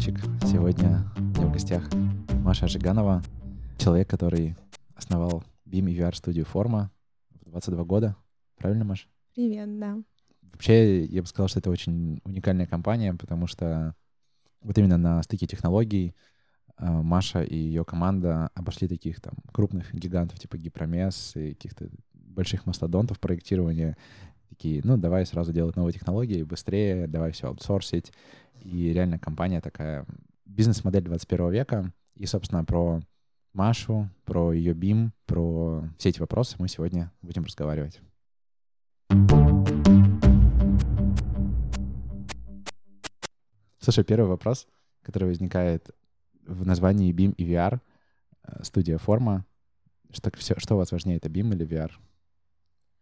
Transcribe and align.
приветик. 0.00 0.24
Сегодня 0.46 1.04
у 1.16 1.20
меня 1.20 1.46
в 1.46 1.52
гостях 1.52 1.90
Маша 2.42 2.68
Жиганова, 2.68 3.22
человек, 3.76 4.08
который 4.08 4.56
основал 4.94 5.44
BIM 5.66 5.90
и 5.90 5.98
VR 5.98 6.14
студию 6.14 6.46
Форма 6.46 6.90
в 7.44 7.50
22 7.50 7.84
года. 7.84 8.16
Правильно, 8.56 8.84
Маша? 8.84 9.08
Привет, 9.34 9.78
да. 9.78 9.98
Вообще, 10.52 11.04
я 11.04 11.20
бы 11.20 11.28
сказал, 11.28 11.48
что 11.48 11.58
это 11.58 11.70
очень 11.70 12.20
уникальная 12.24 12.66
компания, 12.66 13.12
потому 13.12 13.46
что 13.46 13.94
вот 14.62 14.78
именно 14.78 14.96
на 14.96 15.22
стыке 15.22 15.46
технологий 15.46 16.14
э, 16.78 16.86
Маша 16.86 17.42
и 17.42 17.56
ее 17.56 17.84
команда 17.84 18.50
обошли 18.54 18.88
таких 18.88 19.20
там 19.20 19.34
крупных 19.52 19.92
гигантов 19.92 20.38
типа 20.38 20.56
Гипромес 20.56 21.36
и 21.36 21.50
каких-то 21.50 21.90
больших 22.14 22.64
мастодонтов 22.64 23.20
проектирования. 23.20 23.98
Такие, 24.48 24.80
ну, 24.82 24.96
давай 24.96 25.26
сразу 25.26 25.52
делать 25.52 25.76
новые 25.76 25.92
технологии 25.92 26.42
быстрее, 26.42 27.06
давай 27.06 27.32
все 27.32 27.48
аутсорсить. 27.48 28.12
И 28.62 28.92
реально 28.92 29.18
компания 29.18 29.60
такая, 29.60 30.06
бизнес-модель 30.44 31.02
21 31.02 31.50
века. 31.50 31.92
И, 32.14 32.26
собственно, 32.26 32.64
про 32.64 33.00
Машу, 33.52 34.08
про 34.24 34.52
ее 34.52 34.74
BIM, 34.74 35.10
про 35.26 35.84
все 35.98 36.10
эти 36.10 36.20
вопросы 36.20 36.56
мы 36.58 36.68
сегодня 36.68 37.10
будем 37.22 37.44
разговаривать. 37.44 38.00
Слушай, 43.78 44.04
первый 44.04 44.28
вопрос, 44.28 44.68
который 45.02 45.28
возникает 45.28 45.90
в 46.46 46.66
названии 46.66 47.12
BIM 47.12 47.34
и 47.36 47.44
VR, 47.44 47.80
э, 48.44 48.62
студия 48.62 48.98
форма. 48.98 49.46
Что, 50.12 50.30
все, 50.36 50.54
что 50.58 50.74
у 50.74 50.78
вас 50.78 50.92
важнее, 50.92 51.16
это 51.16 51.28
BIM 51.28 51.54
или 51.54 51.66
VR? 51.66 51.92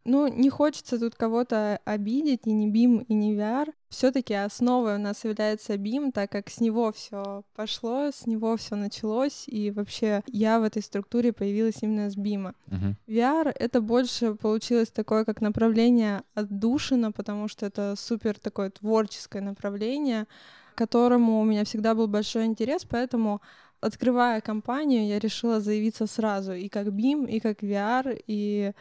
Ну, 0.09 0.27
не 0.27 0.49
хочется 0.49 0.99
тут 0.99 1.15
кого-то 1.15 1.81
обидеть, 1.85 2.47
и 2.47 2.53
не 2.53 2.73
BIM, 2.73 3.05
и 3.05 3.15
не 3.15 3.37
VR. 3.37 3.71
все 3.91 4.11
таки 4.11 4.33
основой 4.33 4.95
у 4.95 4.99
нас 4.99 5.23
является 5.25 5.75
BIM, 5.75 6.13
так 6.13 6.33
как 6.33 6.49
с 6.49 6.61
него 6.61 6.93
все 6.93 7.43
пошло, 7.55 8.11
с 8.11 8.27
него 8.27 8.57
все 8.57 8.75
началось, 8.77 9.45
и 9.47 9.71
вообще 9.71 10.23
я 10.27 10.61
в 10.61 10.63
этой 10.63 10.83
структуре 10.83 11.35
появилась 11.35 11.83
именно 11.83 12.09
с 12.09 12.17
BIM. 12.17 12.55
Мгм. 12.69 12.97
VR— 13.07 13.53
это 13.59 13.83
больше 13.83 14.35
получилось 14.35 14.91
такое 14.91 15.27
как 15.27 15.43
направление 15.43 16.23
отдушина, 16.35 17.13
потому 17.13 17.49
что 17.49 17.67
это 17.67 17.95
супер 17.97 18.39
такое 18.39 18.71
творческое 18.71 19.43
направление, 19.43 20.27
к 20.75 20.79
которому 20.79 21.41
у 21.41 21.45
меня 21.45 21.65
всегда 21.65 21.95
был 21.95 22.09
большой 22.09 22.47
интерес, 22.47 22.87
поэтому 22.89 23.43
открывая 23.81 24.41
компанию, 24.41 25.07
я 25.07 25.19
решила 25.19 25.61
заявиться 25.61 26.07
сразу 26.07 26.55
и 26.55 26.69
как 26.69 26.87
BIM, 26.87 27.29
и 27.29 27.41
как 27.41 27.63
VR, 27.63 28.19
и 28.27 28.73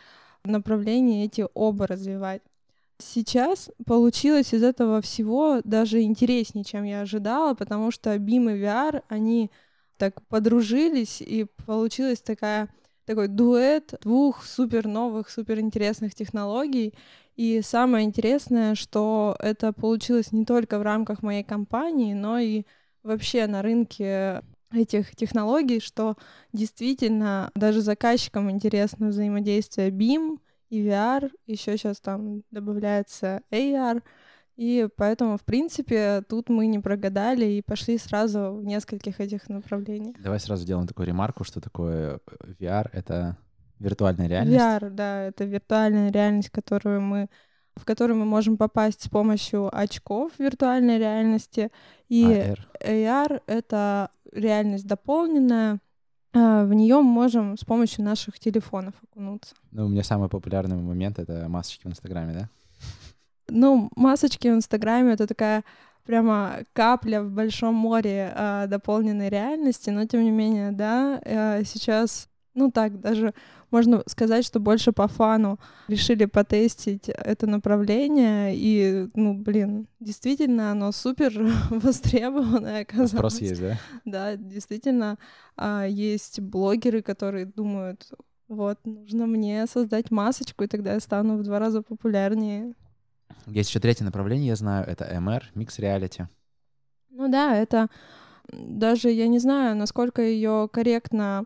направления 0.44 1.26
эти 1.26 1.46
оба 1.54 1.88
развивать. 1.88 2.42
Сейчас 3.00 3.70
получилось 3.86 4.54
из 4.54 4.64
этого 4.64 5.02
всего 5.02 5.62
даже 5.64 6.02
интереснее, 6.02 6.64
чем 6.64 6.84
я 6.84 7.02
ожидала, 7.02 7.54
потому 7.54 7.92
что 7.92 8.16
BIM 8.16 8.56
и 8.56 8.62
VR, 8.62 9.04
они 9.08 9.52
так 9.98 10.26
подружились, 10.28 11.22
и 11.22 11.46
получилась 11.66 12.22
такая 12.22 12.70
такой 13.06 13.28
дуэт 13.28 13.96
двух 14.02 14.44
супер 14.44 14.88
новых, 14.88 15.30
супер 15.30 15.60
интересных 15.60 16.14
технологий. 16.14 16.94
И 17.36 17.62
самое 17.64 18.06
интересное, 18.06 18.76
что 18.76 19.36
это 19.40 19.72
получилось 19.74 20.32
не 20.32 20.44
только 20.44 20.80
в 20.80 20.82
рамках 20.82 21.22
моей 21.22 21.44
компании, 21.44 22.14
но 22.14 22.40
и 22.40 22.64
вообще 23.04 23.48
на 23.48 23.62
рынке 23.62 24.42
этих 24.72 25.16
технологий, 25.16 25.80
что 25.80 26.18
действительно 26.54 27.52
даже 27.56 27.82
заказчикам 27.82 28.52
интересно 28.52 29.08
взаимодействие 29.08 29.90
BIM 29.90 30.40
и 30.70 30.86
VR, 30.86 31.32
еще 31.46 31.78
сейчас 31.78 32.00
там 32.00 32.44
добавляется 32.52 33.42
AR, 33.52 34.02
и 34.58 34.90
поэтому, 34.98 35.38
в 35.38 35.46
принципе, 35.46 36.24
тут 36.28 36.50
мы 36.50 36.66
не 36.66 36.80
прогадали 36.80 37.46
и 37.46 37.62
пошли 37.62 37.98
сразу 38.00 38.56
в 38.56 38.66
нескольких 38.66 39.20
этих 39.20 39.50
направлениях. 39.50 40.16
Давай 40.20 40.40
сразу 40.40 40.64
сделаем 40.64 40.88
такую 40.88 41.06
ремарку, 41.06 41.44
что 41.44 41.62
такое 41.62 42.20
э, 42.26 42.54
VR— 42.60 42.90
это 42.92 43.38
виртуальная 43.80 44.28
реальность. 44.28 44.60
VR, 44.60 44.90
да, 44.90 45.22
это 45.22 45.46
виртуальная 45.46 46.12
реальность, 46.12 46.50
которую 46.50 47.02
мы 47.02 47.30
в 47.78 47.86
которую 47.86 48.18
мы 48.18 48.26
можем 48.26 48.58
попасть 48.58 49.04
с 49.04 49.10
помощью 49.10 49.70
очков 49.76 50.32
виртуальной 50.38 50.98
реальности. 50.98 51.72
И 52.10 52.24
AR. 52.24 52.60
AR— 52.82 53.42
это 53.48 54.10
реальность 54.32 54.88
дополненная, 54.88 55.80
а, 56.34 56.66
в 56.66 56.74
нее 56.74 57.02
можем 57.02 57.58
с 57.58 57.64
помощью 57.64 58.04
наших 58.04 58.40
телефонов 58.40 58.94
окунуться. 59.04 59.56
Ну, 59.72 59.86
у 59.86 59.90
меня 59.90 60.04
самый 60.04 60.30
популярный 60.30 60.76
момент— 60.76 61.20
это 61.20 61.48
масочки 61.48 61.88
в 61.88 61.90
Инстаграме, 61.90 62.34
да? 62.34 62.50
Ну, 63.50 63.90
масочки 63.96 64.48
в 64.48 64.56
Инстаграме— 64.56 65.14
это 65.14 65.26
такая 65.26 65.64
прямо 66.06 66.60
капля 66.74 67.22
в 67.22 67.32
большом 67.32 67.76
море 67.76 68.34
э, 68.34 68.66
дополненной 68.68 69.30
реальности, 69.30 69.90
но 69.90 70.06
тем 70.06 70.24
не 70.24 70.32
менее, 70.32 70.72
да, 70.72 71.22
э, 71.24 71.64
сейчас, 71.66 72.30
ну 72.54 72.72
так, 72.72 73.00
даже 73.00 73.34
можно 73.72 74.04
сказать, 74.08 74.46
что 74.46 74.60
больше 74.60 74.92
по 74.92 75.08
фану 75.08 75.60
решили 75.88 76.26
потестить 76.26 77.10
это 77.10 77.48
направление, 77.48 78.56
и, 78.56 79.10
ну, 79.14 79.34
блин, 79.34 79.88
действительно, 80.00 80.72
оно 80.72 80.92
супер 80.92 81.34
востребованное 81.70 82.82
оказалось. 82.82 83.12
Спрос 83.12 83.42
есть, 83.42 83.62
да? 83.62 83.78
Да, 84.06 84.36
действительно, 84.36 85.18
а, 85.56 85.86
есть 85.86 86.40
блогеры, 86.40 87.02
которые 87.02 87.46
думают, 87.46 88.10
вот, 88.48 88.80
нужно 88.86 89.28
мне 89.28 89.66
создать 89.68 90.12
масочку, 90.12 90.64
и 90.64 90.68
тогда 90.68 90.94
я 90.94 91.00
стану 91.00 91.38
в 91.38 91.44
два 91.44 91.60
раза 91.60 91.82
популярнее. 91.82 92.74
Есть 93.48 93.70
еще 93.70 93.80
третье 93.80 94.06
направление, 94.06 94.48
я 94.48 94.56
знаю, 94.56 94.86
это 94.88 95.06
MR, 95.06 95.44
Mix 95.56 95.80
Reality. 95.80 96.28
Ну 97.10 97.30
да, 97.30 97.56
это 97.56 97.90
даже 98.52 99.10
я 99.10 99.28
не 99.28 99.40
знаю, 99.40 99.76
насколько 99.76 100.22
ее 100.22 100.70
корректно 100.72 101.46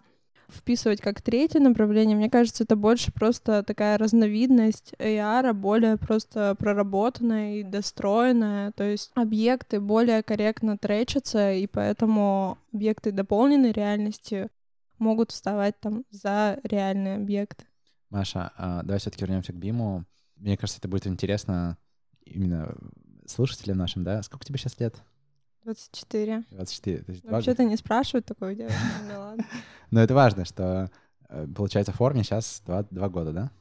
вписывать 0.51 1.01
как 1.01 1.21
третье 1.21 1.59
направление. 1.59 2.15
Мне 2.15 2.29
кажется, 2.29 2.63
это 2.63 2.75
больше 2.75 3.11
просто 3.11 3.63
такая 3.63 3.97
разновидность 3.97 4.93
AR, 4.99 5.53
более 5.53 5.97
просто 5.97 6.55
проработанная 6.55 7.57
и 7.57 7.63
достроенная. 7.63 8.71
То 8.73 8.83
есть 8.83 9.11
объекты 9.15 9.79
более 9.79 10.23
корректно 10.23 10.77
тречатся, 10.77 11.53
и 11.53 11.67
поэтому 11.67 12.57
объекты 12.73 13.11
дополненной 13.11 13.71
реальности 13.71 14.49
могут 14.99 15.31
вставать 15.31 15.79
там 15.79 16.05
за 16.11 16.59
реальные 16.63 17.15
объекты. 17.15 17.65
Маша, 18.09 18.51
а 18.57 18.83
давай 18.83 18.99
все-таки 18.99 19.25
вернемся 19.25 19.53
к 19.53 19.55
Биму. 19.55 20.05
Мне 20.35 20.57
кажется, 20.57 20.79
это 20.79 20.87
будет 20.87 21.07
интересно 21.07 21.77
именно 22.25 22.75
слушателям 23.25 23.77
нашим, 23.77 24.03
да? 24.03 24.21
Сколько 24.21 24.45
тебе 24.45 24.59
сейчас 24.59 24.79
лет? 24.79 25.01
24. 25.63 26.43
24. 26.51 26.97
То 27.03 27.11
есть 27.11 27.23
два- 27.23 27.31
Вообще-то 27.33 27.63
не 27.63 27.77
спрашивают 27.77 28.25
такое 28.25 28.55
дело. 28.55 28.71
Ну 29.11 29.19
ладно. 29.19 29.45
Но 29.91 30.01
это 30.01 30.13
важно, 30.13 30.45
что 30.45 30.89
э, 31.29 31.47
получается 31.55 31.91
в 31.91 31.95
форме 31.95 32.23
сейчас 32.23 32.61
два, 32.65 32.83
два 32.89 33.09
года, 33.09 33.31
да? 33.31 33.51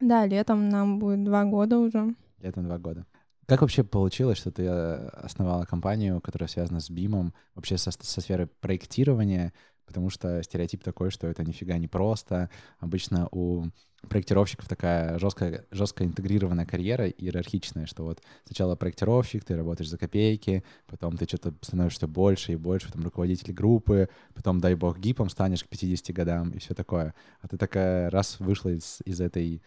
Да, 0.00 0.26
летом 0.26 0.68
нам 0.68 0.98
будет 0.98 1.24
два 1.24 1.44
года 1.44 1.78
уже. 1.78 2.14
Летом 2.40 2.64
два 2.64 2.78
года. 2.78 3.06
Как 3.46 3.60
вообще 3.60 3.84
получилось, 3.84 4.38
что 4.38 4.50
ты 4.50 4.64
э, 4.64 5.08
основала 5.08 5.64
компанию, 5.66 6.20
которая 6.20 6.48
связана 6.48 6.80
с 6.80 6.90
BIM, 6.90 7.32
вообще 7.54 7.76
со, 7.78 7.90
со 7.90 8.20
сферой 8.20 8.46
проектирования? 8.46 9.52
Потому 9.86 10.10
что 10.10 10.42
стереотип 10.42 10.82
такой, 10.82 11.10
что 11.10 11.26
это 11.26 11.44
нифига 11.44 11.78
не 11.78 11.88
просто. 11.88 12.50
Обычно 12.78 13.28
у 13.30 13.66
проектировщиков 14.08 14.68
такая 14.68 15.18
жесткая, 15.18 15.66
жестко 15.70 16.04
интегрированная 16.04 16.66
карьера, 16.66 17.08
иерархичная, 17.08 17.86
что 17.86 18.04
вот 18.04 18.22
сначала 18.44 18.76
проектировщик, 18.76 19.44
ты 19.44 19.56
работаешь 19.56 19.88
за 19.88 19.98
копейки, 19.98 20.62
потом 20.86 21.16
ты 21.16 21.26
что-то 21.26 21.54
становишься 21.62 22.06
больше 22.06 22.52
и 22.52 22.56
больше, 22.56 22.86
потом 22.88 23.04
руководитель 23.04 23.52
группы, 23.52 24.08
потом, 24.34 24.60
дай 24.60 24.74
бог, 24.74 24.98
гипом 24.98 25.28
станешь 25.28 25.64
к 25.64 25.68
50 25.68 26.14
годам 26.14 26.50
и 26.50 26.58
все 26.58 26.74
такое. 26.74 27.14
А 27.40 27.48
ты 27.48 27.56
такая 27.56 28.10
раз 28.10 28.40
вышла 28.40 28.70
из, 28.70 29.00
из 29.04 29.20
этой 29.20 29.62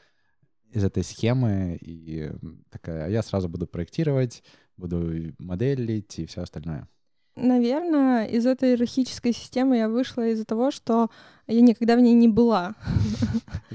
из 0.72 0.84
этой 0.84 1.02
схемы 1.02 1.78
и 1.80 2.30
такая, 2.70 3.06
а 3.06 3.08
я 3.08 3.24
сразу 3.24 3.48
буду 3.48 3.68
проектировать, 3.68 4.44
буду 4.75 5.34
моделить 5.38 6.20
и 6.20 6.25
все 6.25 6.42
остальное. 6.42 6.90
Наверное, 7.38 8.25
из 8.25 8.48
этой 8.48 8.72
иерархической 8.72 9.31
системы 9.31 9.78
я 9.78 9.89
вышла 9.89 10.28
из-за 10.28 10.44
того, 10.44 10.72
что 10.72 11.12
я 11.45 11.62
никогда 11.62 11.95
в 11.95 12.01
ней 12.01 12.16
не 12.16 12.28
была. 12.28 12.74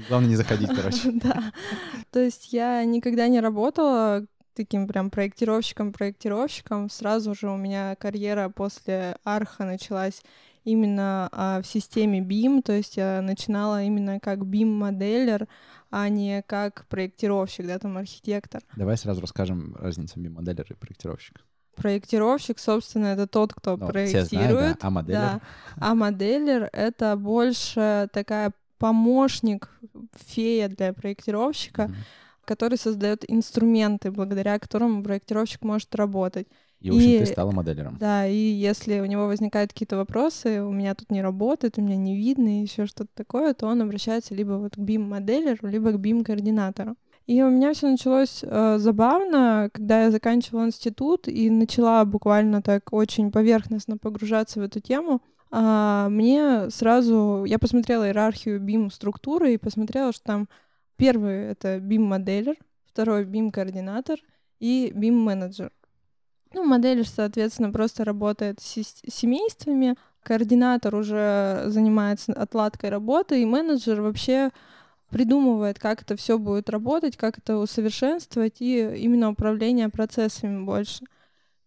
Главное 0.09 0.29
не 0.29 0.35
заходить, 0.35 0.69
короче. 0.69 1.11
Да. 1.23 1.53
То 2.11 2.19
есть 2.19 2.51
я 2.51 2.83
никогда 2.83 3.29
не 3.29 3.39
работала 3.39 4.25
таким 4.53 4.85
прям 4.87 5.09
проектировщиком-проектировщиком. 5.09 6.89
Сразу 6.89 7.33
же 7.33 7.49
у 7.49 7.55
меня 7.55 7.95
карьера 7.95 8.49
после 8.49 9.15
Арха 9.23 9.63
началась 9.63 10.21
именно 10.65 11.29
а, 11.31 11.61
в 11.61 11.65
системе 11.65 12.19
BIM, 12.19 12.61
то 12.61 12.73
есть 12.73 12.97
я 12.97 13.21
начинала 13.21 13.81
именно 13.83 14.19
как 14.19 14.39
BIM-моделер, 14.39 15.47
а 15.89 16.09
не 16.09 16.41
как 16.43 16.85
проектировщик, 16.87 17.65
да, 17.65 17.79
там 17.79 17.97
архитектор. 17.97 18.61
Давай 18.75 18.97
сразу 18.97 19.21
расскажем 19.21 19.75
разницу 19.79 20.19
BIM-моделера 20.19 20.67
и 20.69 20.75
проектировщика. 20.75 21.41
Проектировщик, 21.75 22.59
собственно, 22.59 23.07
это 23.07 23.27
тот, 23.27 23.53
кто 23.53 23.77
Ну, 23.77 23.87
проектирует. 23.87 24.29
знают, 24.29 24.79
да, 24.79 24.87
а 24.87 24.89
моделер? 24.89 25.19
Да. 25.19 25.39
А 25.79 25.95
моделер— 25.95 26.69
это 26.73 27.15
больше 27.17 28.07
такая 28.13 28.51
помощник, 28.77 29.69
фея 30.13 30.67
для 30.67 30.93
проектировщика, 30.93 31.83
Мгм. 31.83 31.95
который 32.45 32.77
создает 32.77 33.23
инструменты, 33.29 34.11
благодаря 34.11 34.59
которым 34.59 35.03
проектировщик 35.03 35.63
может 35.63 35.95
работать. 35.95 36.47
И, 36.81 36.89
в 36.91 36.95
общем, 36.95 37.09
и, 37.11 37.19
ты 37.19 37.25
стала 37.27 37.51
моделером. 37.51 37.97
Да, 37.97 38.27
и 38.27 38.35
если 38.35 38.99
у 38.99 39.05
него 39.05 39.27
возникают 39.27 39.71
какие-то 39.71 39.95
вопросы, 39.95 40.61
у 40.61 40.71
меня 40.71 40.93
тут 40.95 41.11
не 41.11 41.21
работает, 41.21 41.77
у 41.77 41.81
меня 41.81 41.95
не 41.95 42.17
видно, 42.17 42.59
и 42.59 42.63
еще 42.63 42.85
что-то 42.85 43.09
такое, 43.15 43.53
то 43.53 43.67
он 43.67 43.81
обращается 43.81 44.35
либо 44.35 44.53
вот 44.53 44.75
к 44.75 44.79
BIM-моделеру, 44.79 45.67
либо 45.67 45.91
к 45.93 45.95
BIM-координатору. 45.95 46.95
И 47.25 47.41
у 47.41 47.49
меня 47.49 47.73
все 47.73 47.89
началось 47.89 48.43
э, 48.43 48.77
забавно, 48.79 49.69
когда 49.71 50.03
я 50.03 50.11
заканчивала 50.11 50.65
институт 50.65 51.27
и 51.27 51.49
начала 51.49 52.03
буквально 52.03 52.61
так 52.61 52.91
очень 52.91 53.31
поверхностно 53.31 53.97
погружаться 53.97 54.59
в 54.59 54.63
эту 54.63 54.81
тему. 54.81 55.21
А, 55.49 56.09
мне 56.09 56.69
сразу, 56.69 57.45
я 57.45 57.59
посмотрела 57.59 58.07
иерархию 58.07 58.59
BIM-структуры 58.59 59.53
и 59.53 59.57
посмотрела, 59.57 60.11
что 60.11 60.23
там 60.23 60.49
первый— 60.97 61.45
это 61.51 61.77
BIM-моделер, 61.77 62.55
второй— 62.85 63.23
BIM-координатор 63.25 64.17
и 64.59 64.91
BIM-менеджер. 64.93 65.71
Ну, 66.53 66.65
модель, 66.65 67.05
соответственно, 67.05 67.71
просто 67.71 68.03
работает 68.03 68.59
с 68.59 68.83
семействами, 69.07 69.95
координатор 70.23 70.95
уже 70.95 71.63
занимается 71.67 72.33
отладкой 72.33 72.89
работы, 72.89 73.41
и 73.41 73.45
менеджер 73.45 74.01
вообще 74.01 74.51
придумывает, 75.13 75.79
как 75.79 76.01
это 76.01 76.15
все 76.17 76.37
будет 76.39 76.69
работать, 76.69 77.15
как 77.15 77.37
это 77.37 77.57
усовершенствовать, 77.57 78.59
и 78.59 78.79
именно 78.97 79.29
управление 79.29 79.89
процессами 79.89 80.65
больше. 80.65 81.05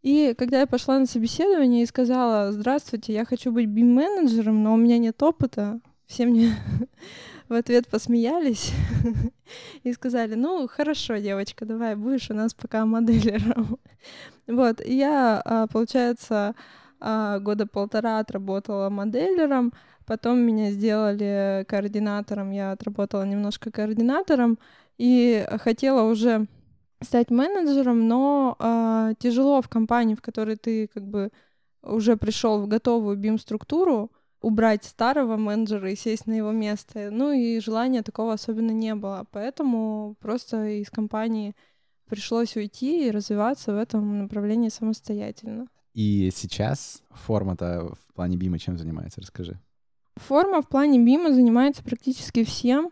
И 0.02 0.34
когда 0.36 0.60
я 0.60 0.66
пошла 0.66 0.98
на 0.98 1.06
собеседование 1.06 1.82
и 1.82 1.86
сказала, 1.86 2.52
здравствуйте, 2.52 3.12
я 3.12 3.24
хочу 3.24 3.52
быть 3.52 3.68
бим-менеджером, 3.68 4.62
но 4.62 4.74
у 4.74 4.76
меня 4.76 4.98
нет 4.98 5.22
опыта, 5.22 5.80
все 6.06 6.26
мне 6.26 6.54
в 7.48 7.54
ответ 7.54 7.88
посмеялись 7.88 8.72
и 9.84 9.92
сказали, 9.92 10.34
ну, 10.34 10.68
хорошо, 10.68 11.16
девочка, 11.16 11.64
давай, 11.64 11.94
будешь 11.94 12.30
у 12.30 12.34
нас 12.34 12.52
пока 12.52 12.84
моделером. 12.84 13.78
Вот, 14.46 14.80
и 14.80 14.96
я, 14.96 15.42
а, 15.44 15.66
получается, 15.66 16.54
а, 17.00 17.40
года 17.40 17.66
полтора 17.66 18.20
отработала 18.20 18.90
моделером, 18.90 19.72
потом 20.06 20.38
меня 20.38 20.70
сделали 20.70 21.64
координатором, 21.68 22.50
я 22.50 22.72
отработала 22.72 23.24
немножко 23.24 23.70
координатором, 23.70 24.58
и 24.98 25.46
хотела 25.60 26.02
уже 26.10 26.46
стать 27.02 27.30
менеджером, 27.30 28.08
но 28.08 28.56
э, 28.58 29.14
тяжело 29.18 29.60
в 29.60 29.68
компании, 29.68 30.14
в 30.14 30.22
которой 30.22 30.56
ты 30.56 30.88
как 30.88 31.06
бы 31.06 31.30
уже 31.82 32.16
пришел 32.16 32.60
в 32.62 32.68
готовую 32.68 33.18
BIM-структуру, 33.18 34.10
убрать 34.40 34.84
старого 34.84 35.36
менеджера 35.36 35.90
и 35.90 35.96
сесть 35.96 36.26
на 36.26 36.32
его 36.34 36.52
место. 36.52 37.10
Ну 37.10 37.32
и 37.32 37.60
желания 37.60 38.02
такого 38.02 38.32
особенно 38.32 38.70
не 38.70 38.94
было. 38.94 39.26
Поэтому 39.30 40.16
просто 40.20 40.66
из 40.80 40.90
компании 40.90 41.54
пришлось 42.06 42.56
уйти 42.56 43.06
и 43.06 43.10
развиваться 43.10 43.72
в 43.72 43.76
этом 43.76 44.18
направлении 44.18 44.68
самостоятельно. 44.68 45.66
И 45.94 46.30
сейчас 46.34 47.02
форма-то 47.10 47.94
в 47.94 48.14
плане 48.14 48.36
бима 48.36 48.58
чем 48.58 48.78
занимается? 48.78 49.20
Расскажи. 49.20 49.58
Форма 50.16 50.62
в 50.62 50.68
плане 50.68 50.98
бима 50.98 51.32
занимается 51.32 51.82
практически 51.82 52.44
всем. 52.44 52.90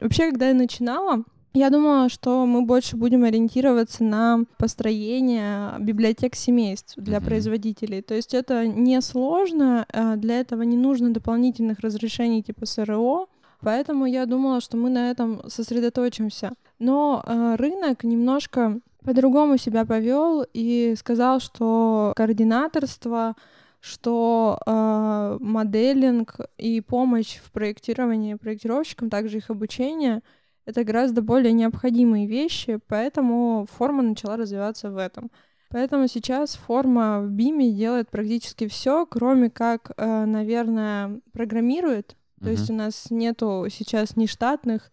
Вообще, 0.00 0.30
когда 0.30 0.48
я 0.48 0.54
начинала, 0.54 1.24
я 1.56 1.70
думала, 1.70 2.08
что 2.08 2.46
мы 2.46 2.62
больше 2.62 2.96
будем 2.96 3.22
ориентироваться 3.22 4.02
на 4.02 4.40
построение 4.58 5.74
библиотек 5.78 6.34
семейств 6.34 6.94
для 6.96 7.18
uh-huh. 7.18 7.24
производителей. 7.24 8.02
То 8.02 8.14
есть 8.14 8.34
это 8.34 8.66
несложно, 8.66 9.86
а 9.92 10.16
для 10.16 10.40
этого 10.40 10.62
не 10.62 10.76
нужно 10.76 11.12
дополнительных 11.12 11.78
разрешений 11.78 12.42
типа 12.42 12.66
СРО, 12.66 13.28
поэтому 13.60 14.04
я 14.04 14.26
думала, 14.26 14.60
что 14.60 14.76
мы 14.76 14.90
на 14.90 15.12
этом 15.12 15.48
сосредоточимся. 15.48 16.54
Но 16.80 17.22
э, 17.24 17.54
рынок 17.56 18.02
немножко 18.02 18.80
по-другому 19.04 19.56
себя 19.56 19.84
повел 19.84 20.44
и 20.52 20.94
сказал, 20.98 21.38
что 21.38 22.14
координаторство, 22.16 23.36
что 23.84 24.58
э, 24.64 25.36
моделинг 25.40 26.36
и 26.56 26.80
помощь 26.80 27.36
в 27.36 27.52
проектировании 27.52 28.32
проектировщикам, 28.32 29.10
также 29.10 29.36
их 29.36 29.50
обучение— 29.50 30.22
это 30.64 30.84
гораздо 30.84 31.20
более 31.20 31.52
необходимые 31.52 32.26
вещи, 32.26 32.80
поэтому 32.88 33.66
форма 33.70 34.02
начала 34.02 34.38
развиваться 34.38 34.90
в 34.90 34.96
этом. 34.96 35.30
Поэтому 35.68 36.08
сейчас 36.08 36.54
форма 36.54 37.20
в 37.20 37.30
BIM 37.30 37.72
делает 37.72 38.08
практически 38.08 38.68
все, 38.68 39.04
кроме 39.04 39.50
как, 39.50 39.90
э, 39.98 40.24
наверное, 40.24 41.20
программирует. 41.34 42.16
То 42.40 42.46
uh-huh. 42.46 42.52
есть 42.52 42.70
у 42.70 42.72
нас 42.72 43.10
нету 43.10 43.66
сейчас 43.68 44.16
ни 44.16 44.24
штатных, 44.24 44.90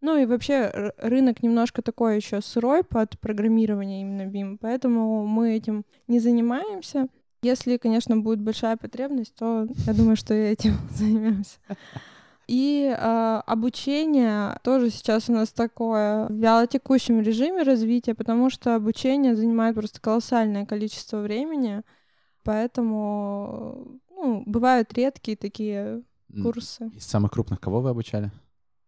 ну 0.00 0.16
и 0.16 0.26
вообще 0.26 0.92
рынок 0.98 1.44
немножко 1.44 1.80
такой 1.80 2.16
еще 2.16 2.40
сырой 2.40 2.82
под 2.82 3.20
программирование 3.20 4.00
именно 4.00 4.22
BIM, 4.22 4.58
поэтому 4.60 5.24
мы 5.28 5.54
этим 5.54 5.84
не 6.08 6.18
занимаемся. 6.18 7.06
Если, 7.42 7.76
конечно, 7.76 8.16
будет 8.16 8.40
большая 8.40 8.76
потребность, 8.76 9.34
то 9.34 9.66
я 9.86 9.94
думаю, 9.94 10.16
что 10.16 10.32
этим 10.32 10.76
займемся. 10.96 11.58
И 12.46 12.94
э, 12.96 13.42
обучение 13.46 14.58
тоже 14.62 14.90
сейчас 14.90 15.28
у 15.28 15.32
нас 15.32 15.52
такое 15.52 16.26
в 16.28 16.32
вялотекущем 16.32 17.20
режиме 17.20 17.62
развития, 17.62 18.14
потому 18.14 18.50
что 18.50 18.74
обучение 18.74 19.34
занимает 19.34 19.74
просто 19.74 20.00
колоссальное 20.00 20.66
количество 20.66 21.18
времени, 21.18 21.82
поэтому 22.44 24.00
ну, 24.10 24.42
бывают 24.46 24.92
редкие 24.92 25.36
такие 25.36 26.02
курсы. 26.42 26.90
Из 26.94 27.06
самых 27.06 27.32
крупных 27.32 27.60
кого 27.60 27.80
вы 27.80 27.90
обучали? 27.90 28.30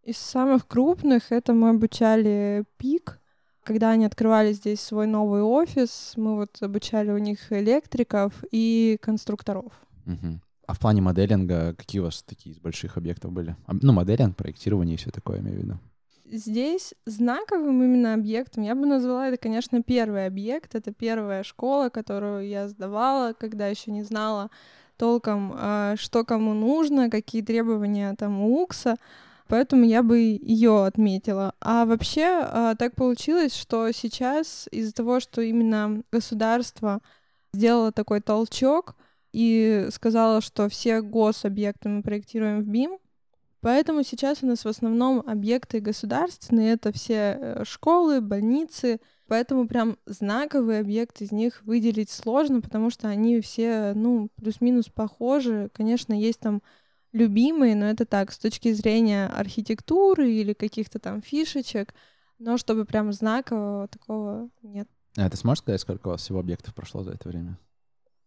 Из 0.03 0.19
самых 0.19 0.67
крупных 0.67 1.33
это 1.33 1.55
мы 1.55 1.71
обучали 1.71 2.65
ПИК, 2.77 3.21
когда 3.65 3.91
они 3.91 4.05
открывали 4.05 4.53
здесь 4.53 4.81
свой 4.81 5.07
новый 5.07 5.43
офис, 5.43 6.13
мы 6.17 6.37
вот 6.37 6.57
обучали 6.61 7.11
у 7.11 7.19
них 7.19 7.53
электриков 7.53 8.33
и 8.51 8.99
конструкторов. 9.01 9.73
Угу. 10.07 10.41
А 10.67 10.73
в 10.73 10.79
плане 10.79 11.03
моделинга 11.03 11.75
какие 11.75 12.01
у 12.01 12.05
вас 12.05 12.23
такие 12.23 12.55
из 12.55 12.59
больших 12.61 12.97
объектов 12.97 13.33
были? 13.33 13.57
Ну, 13.67 13.93
моделинг, 13.93 14.37
проектирование 14.37 14.95
и 14.95 14.99
все 14.99 15.11
такое, 15.11 15.41
имею 15.41 15.57
в 15.57 15.63
виду. 15.63 15.79
Здесь 16.31 16.95
знаковым 17.05 17.83
именно 17.83 18.15
объектом 18.15 18.63
я 18.63 18.75
бы 18.75 18.87
назвала 18.87 19.29
это, 19.29 19.37
конечно, 19.37 19.83
первый 19.83 20.27
объект. 20.27 20.75
Это 20.75 20.93
первая 20.93 21.43
школа, 21.43 21.91
которую 21.91 22.49
я 22.49 22.69
сдавала, 22.69 23.35
когда 23.35 23.69
еще 23.69 23.91
не 23.91 24.03
знала 24.03 24.51
толком, 24.97 25.53
а, 25.55 25.97
что 25.97 26.25
кому 26.25 26.55
нужно, 26.55 27.11
какие 27.11 27.43
требования 27.43 28.15
там 28.15 28.41
у 28.41 28.63
УКСа. 28.63 28.97
Поэтому 29.49 29.85
я 29.85 30.03
бы 30.03 30.19
ее 30.19 30.85
отметила. 30.87 31.55
А 31.61 31.85
вообще 31.85 32.25
а, 32.43 32.75
так 32.77 32.95
получилось, 32.95 33.55
что 33.55 33.91
сейчас 33.93 34.69
из-за 34.71 34.95
того, 34.95 35.21
что 35.21 35.43
именно 35.43 36.03
государство 36.11 37.01
сделало 37.53 37.93
такой 37.93 38.21
толчок, 38.21 38.97
и 39.35 39.89
сказала, 39.91 40.41
что 40.41 40.69
все 40.69 41.03
гособъекты 41.03 41.89
мы 41.89 42.03
проектируем 42.05 42.63
в 42.63 42.69
BIM. 42.69 43.01
Поэтому 43.61 44.05
сейчас 44.05 44.43
у 44.43 44.47
нас 44.47 44.65
в 44.65 44.69
основном 44.69 45.25
объекты 45.27 45.81
государственные, 45.81 46.75
это 46.75 46.93
все 46.93 47.37
э, 47.41 47.65
школы, 47.65 48.21
больницы, 48.21 49.01
поэтому 49.27 49.67
прям 49.67 49.97
знаковый 50.07 50.79
объект 50.79 51.21
из 51.21 51.33
них 51.33 51.63
выделить 51.65 52.11
сложно, 52.11 52.61
потому 52.61 52.91
что 52.91 53.09
они 53.09 53.41
все, 53.41 53.93
ну, 53.97 54.29
плюс-минус 54.37 54.89
похожи. 54.95 55.69
Конечно, 55.73 56.13
есть 56.13 56.39
там 56.39 56.63
любимые, 57.15 57.75
но 57.77 57.87
это 57.87 58.05
так, 58.05 58.33
с 58.33 58.39
точки 58.39 58.73
зрения 58.73 59.27
архитектуры 59.29 60.31
или 60.31 60.53
каких-то 60.53 60.99
там 60.99 61.23
фишечек, 61.23 61.95
но 62.39 62.59
чтобы 62.59 62.85
прям 62.85 63.13
знакового 63.13 63.89
такого 63.89 64.51
нет. 64.63 64.89
А 65.17 65.31
ты 65.31 65.37
сможешь 65.37 65.63
сказать, 65.63 65.81
сколько 65.81 66.09
у 66.09 66.11
вас 66.11 66.21
всего 66.21 66.41
объектов 66.41 66.75
прошло 66.75 67.05
за 67.05 67.13
это 67.13 67.29
время? 67.29 67.57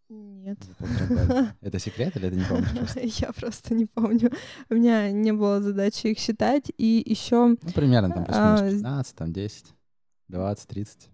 Нет. 0.09 0.57
Это 1.61 1.79
секрет 1.79 2.15
или 2.15 2.27
это 2.27 2.35
не 2.37 2.45
просто? 2.45 3.01
Я 3.03 3.33
просто 3.33 3.73
не 3.73 3.85
помню. 3.87 4.31
У 4.69 4.75
меня 4.75 5.11
не 5.11 5.33
было 5.33 5.61
задачи 5.61 6.07
их 6.07 6.17
считать. 6.17 6.71
И 6.77 7.03
еще... 7.05 7.57
Ну, 7.61 7.71
примерно 7.75 8.09
там 8.09 8.23
плюс-минус 8.23 8.71
15, 8.75 9.15
там 9.17 9.33
10, 9.33 9.65
20, 10.29 10.67
30. 10.69 11.09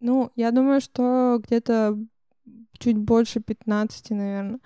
Ну, 0.00 0.32
я 0.34 0.50
думаю, 0.50 0.80
что 0.80 1.42
где-то 1.42 1.98
чуть 2.78 2.96
больше 2.96 3.40
15, 3.40 4.10
наверное. 4.10 4.60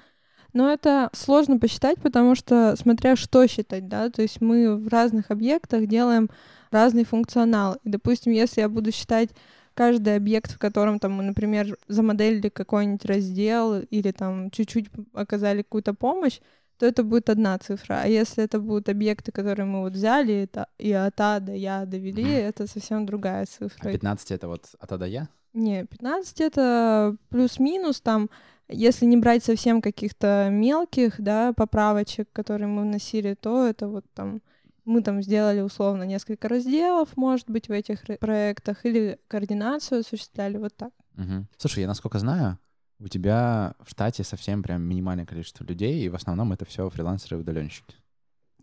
Но 0.53 0.71
это 0.73 1.11
сложно 1.13 1.59
посчитать, 1.59 2.01
потому 2.01 2.35
что 2.35 2.75
смотря 2.77 3.17
что 3.17 3.47
считать, 3.47 3.89
да, 3.89 4.11
то 4.11 4.23
есть 4.23 4.41
мы 4.41 4.77
в 4.77 4.89
разных 4.89 5.31
объектах 5.31 5.87
делаем 5.87 6.31
разный 6.71 7.05
функционал. 7.05 7.79
И, 7.85 7.89
допустим, 7.89 8.33
если 8.33 8.61
я 8.61 8.69
буду 8.69 8.93
считать 8.93 9.31
каждый 9.75 10.17
объект, 10.17 10.53
в 10.53 10.59
котором 10.59 10.99
там 10.99 11.13
мы, 11.13 11.23
например, 11.23 11.77
замоделили 11.89 12.49
какой-нибудь 12.49 13.05
раздел 13.05 13.81
или 13.81 14.11
там 14.11 14.51
чуть-чуть 14.51 14.91
оказали 15.15 15.63
какую-то 15.63 15.95
помощь, 15.95 16.41
то 16.79 16.87
это 16.87 17.05
будет 17.05 17.29
одна 17.29 17.59
цифра. 17.59 18.01
А 18.03 18.07
если 18.07 18.43
это 18.43 18.59
будут 18.59 18.89
объекты, 18.89 19.33
которые 19.33 19.67
мы 19.67 19.81
вот 19.81 19.93
взяли 19.93 20.35
это, 20.35 20.67
и 20.79 20.93
от 20.93 21.21
А 21.21 21.39
до 21.39 21.53
Я 21.53 21.85
довели, 21.85 22.25
mm. 22.25 22.49
это 22.49 22.67
совсем 22.67 23.05
другая 23.05 23.45
цифра. 23.45 23.91
А 23.91 23.93
15— 23.93 24.31
это 24.33 24.49
вот 24.49 24.65
от 24.79 24.93
А 24.93 24.97
до 24.97 25.05
Я? 25.05 25.29
Не, 25.53 25.85
15— 25.85 26.41
это 26.43 27.17
плюс-минус 27.29 28.01
там, 28.01 28.31
если 28.71 29.05
не 29.07 29.17
брать 29.17 29.45
совсем 29.45 29.83
каких-то 29.83 30.49
мелких, 30.51 31.21
да, 31.21 31.53
поправочек, 31.53 32.29
которые 32.33 32.69
мы 32.69 32.83
вносили, 32.83 33.35
то 33.35 33.67
это 33.67 33.89
вот 33.89 34.05
там 34.15 34.41
мы 34.85 35.03
там 35.03 35.23
сделали 35.23 35.61
условно 35.61 36.03
несколько 36.03 36.49
разделов, 36.49 37.17
может 37.17 37.49
быть, 37.49 37.69
в 37.69 37.73
этих 37.73 38.03
проектах, 38.19 38.85
или 38.85 39.19
координацию 39.29 40.01
осуществляли 40.01 40.57
вот 40.57 40.75
так. 40.75 40.93
Угу. 41.17 41.47
Слушай, 41.59 41.81
я 41.81 41.87
насколько 41.87 42.19
знаю, 42.19 42.59
у 42.99 43.09
тебя 43.09 43.75
в 43.85 43.91
штате 43.91 44.25
совсем 44.25 44.63
прям 44.63 44.83
минимальное 44.83 45.27
количество 45.27 45.65
людей, 45.65 46.03
и 46.03 46.09
в 46.09 46.15
основном 46.15 46.53
это 46.53 46.65
все 46.65 46.89
фрилансеры 46.91 47.37
и 47.37 47.41
удаленщики. 47.41 47.95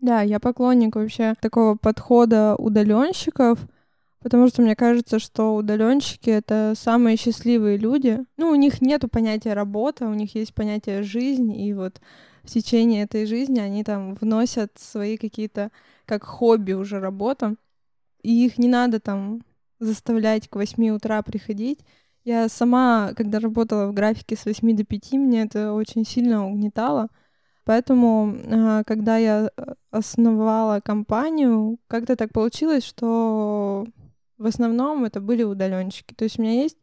Да, 0.00 0.20
я 0.22 0.38
поклонник 0.38 0.94
вообще 0.94 1.34
такого 1.40 1.76
подхода 1.76 2.54
удаленщиков, 2.56 3.58
потому 4.20 4.48
что 4.48 4.62
мне 4.62 4.74
кажется, 4.76 5.18
что 5.18 5.54
удаленщики 5.54 6.30
это 6.30 6.74
самые 6.76 7.16
счастливые 7.16 7.76
люди. 7.76 8.20
Ну, 8.36 8.50
у 8.50 8.54
них 8.54 8.80
нет 8.80 9.04
понятия 9.10 9.54
работа, 9.54 10.06
у 10.06 10.14
них 10.14 10.34
есть 10.34 10.54
понятие 10.54 11.02
жизнь, 11.02 11.52
и 11.54 11.72
вот 11.74 12.00
в 12.42 12.48
течение 12.50 13.04
этой 13.04 13.26
жизни 13.26 13.60
они 13.60 13.84
там 13.84 14.14
вносят 14.14 14.72
свои 14.78 15.16
какие-то 15.16 15.70
как 16.06 16.24
хобби 16.24 16.72
уже 16.72 17.00
работа, 17.00 17.56
и 18.22 18.46
их 18.46 18.58
не 18.58 18.68
надо 18.68 19.00
там 19.00 19.42
заставлять 19.78 20.48
к 20.48 20.56
8 20.56 20.90
утра 20.90 21.22
приходить. 21.22 21.80
Я 22.24 22.48
сама, 22.48 23.12
когда 23.16 23.38
работала 23.38 23.86
в 23.86 23.94
графике 23.94 24.36
с 24.36 24.44
8 24.44 24.76
до 24.76 24.84
5, 24.84 25.12
мне 25.12 25.42
это 25.42 25.72
очень 25.72 26.04
сильно 26.04 26.46
угнетало. 26.46 27.08
Поэтому, 27.64 28.34
а, 28.50 28.82
когда 28.84 29.18
я 29.18 29.50
э, 29.56 29.74
основала 29.90 30.80
компанию, 30.80 31.78
как-то 31.86 32.16
так 32.16 32.32
получилось, 32.32 32.82
что 32.84 33.86
в 34.38 34.46
основном 34.46 35.04
это 35.04 35.20
были 35.20 35.42
удаленщики. 35.42 36.14
То 36.14 36.24
есть 36.24 36.38
у 36.38 36.42
меня 36.42 36.62
есть 36.62 36.78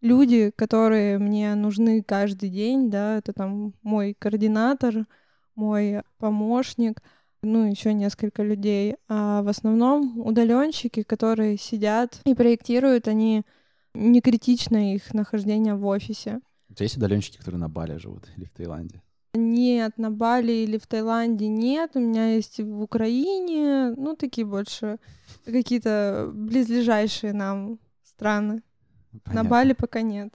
люди, 0.00 0.50
которые 0.54 1.18
мне 1.18 1.54
нужны 1.54 2.02
каждый 2.02 2.50
день, 2.50 2.90
да, 2.90 3.18
это 3.18 3.32
там 3.32 3.74
мой 3.82 4.14
координатор, 4.18 5.06
мой 5.54 6.02
помощник, 6.18 7.02
ну, 7.42 7.70
еще 7.70 7.92
несколько 7.92 8.42
людей. 8.42 8.96
А 9.08 9.42
в 9.42 9.48
основном 9.48 10.20
удаленщики, 10.20 11.02
которые 11.02 11.56
сидят 11.56 12.20
и 12.24 12.34
проектируют, 12.34 13.08
они 13.08 13.44
не 13.94 14.20
критично 14.20 14.94
их 14.94 15.14
нахождение 15.14 15.74
в 15.74 15.86
офисе. 15.86 16.40
У 16.68 16.74
тебя 16.74 16.84
есть 16.84 16.96
удаленщики, 16.96 17.38
которые 17.38 17.60
на 17.60 17.68
Бали 17.68 17.96
живут 17.96 18.28
или 18.36 18.44
в 18.44 18.50
Таиланде? 18.50 19.02
Нет, 19.34 19.98
на 19.98 20.10
Бали 20.10 20.52
или 20.52 20.78
в 20.78 20.86
Таиланде 20.86 21.48
нет. 21.48 21.92
У 21.94 22.00
меня 22.00 22.34
есть 22.34 22.58
в 22.60 22.80
Украине, 22.82 23.94
ну, 23.96 24.16
такие 24.16 24.46
больше 24.46 24.98
какие-то 25.44 26.30
близлежащие 26.32 27.32
нам 27.32 27.78
страны. 28.02 28.62
Понятно. 29.24 29.42
На 29.42 29.48
Бали 29.48 29.72
пока 29.74 30.02
нет. 30.02 30.34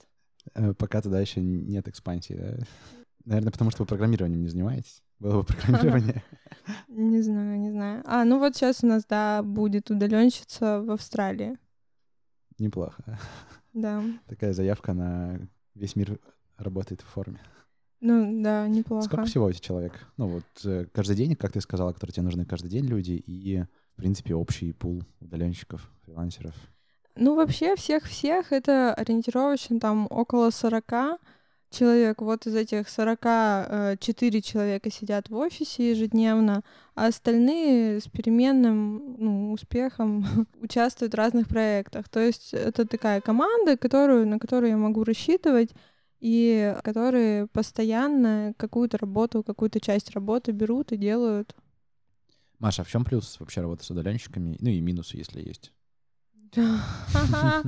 Э, 0.54 0.74
пока 0.74 1.02
туда 1.02 1.20
еще 1.20 1.42
нет 1.42 1.88
экспансии, 1.88 2.34
да? 2.34 2.56
Наверное, 3.24 3.52
потому 3.52 3.70
что 3.70 3.82
вы 3.82 3.86
программированием 3.86 4.42
не 4.42 4.48
занимаетесь. 4.48 5.02
Было 5.18 5.40
бы 5.40 5.44
программирование. 5.44 6.22
Не 6.88 7.20
знаю, 7.22 7.58
не 7.60 7.70
знаю. 7.70 8.02
А, 8.06 8.24
ну 8.24 8.38
вот 8.38 8.56
сейчас 8.56 8.82
у 8.82 8.86
нас, 8.86 9.04
да, 9.04 9.42
будет 9.42 9.90
удаленщица 9.90 10.80
в 10.80 10.90
Австралии. 10.90 11.58
Неплохо. 12.58 13.18
Да. 13.74 14.02
Такая 14.28 14.52
заявка 14.54 14.94
на 14.94 15.40
весь 15.74 15.96
мир 15.96 16.18
работает 16.56 17.02
в 17.02 17.06
форме. 17.06 17.40
Ну, 18.06 18.42
да, 18.42 18.68
неплохо. 18.68 19.06
Сколько 19.06 19.24
всего 19.24 19.48
эти 19.48 19.60
человек? 19.60 19.92
Ну, 20.18 20.26
вот 20.26 20.44
э, 20.66 20.84
каждый 20.92 21.16
день, 21.16 21.34
как 21.36 21.52
ты 21.52 21.62
сказала, 21.62 21.94
которые 21.94 22.12
тебе 22.12 22.24
нужны 22.24 22.44
каждый 22.44 22.68
день 22.68 22.84
люди, 22.84 23.12
и, 23.12 23.64
в 23.94 23.96
принципе, 23.96 24.34
общий 24.34 24.74
пул 24.74 25.02
удаленщиков, 25.20 25.90
фрилансеров. 26.04 26.54
Ну, 27.16 27.34
вообще, 27.34 27.76
всех-всех 27.76 28.52
это 28.52 28.92
ориентировочно 28.92 29.80
там 29.80 30.06
около 30.10 30.50
40 30.50 31.18
человек. 31.70 32.20
Вот 32.20 32.46
из 32.46 32.54
этих 32.54 32.90
44 32.90 33.96
э, 33.96 34.42
человека 34.42 34.90
сидят 34.90 35.30
в 35.30 35.36
офисе 35.36 35.92
ежедневно, 35.92 36.62
а 36.94 37.06
остальные 37.06 38.02
с 38.02 38.08
переменным 38.08 39.16
ну, 39.18 39.52
успехом 39.52 40.26
участвуют 40.60 41.14
в 41.14 41.16
разных 41.16 41.48
проектах. 41.48 42.10
То 42.10 42.20
есть 42.20 42.52
это 42.52 42.86
такая 42.86 43.22
команда, 43.22 43.78
которую, 43.78 44.26
на 44.26 44.38
которую 44.38 44.72
я 44.72 44.76
могу 44.76 45.04
рассчитывать, 45.04 45.70
и 46.24 46.74
которые 46.82 47.46
постоянно 47.48 48.54
какую-то 48.56 48.96
работу, 48.96 49.42
какую-то 49.42 49.78
часть 49.78 50.10
работы 50.12 50.52
берут 50.52 50.90
и 50.90 50.96
делают. 50.96 51.54
Маша, 52.58 52.80
а 52.80 52.84
в 52.86 52.88
чем 52.88 53.04
плюс 53.04 53.38
вообще 53.38 53.60
работы 53.60 53.84
с 53.84 53.90
удаленщиками? 53.90 54.56
Ну 54.58 54.70
и 54.70 54.80
минусы, 54.80 55.18
если 55.18 55.42
есть. 55.42 55.70
Это 56.56 57.62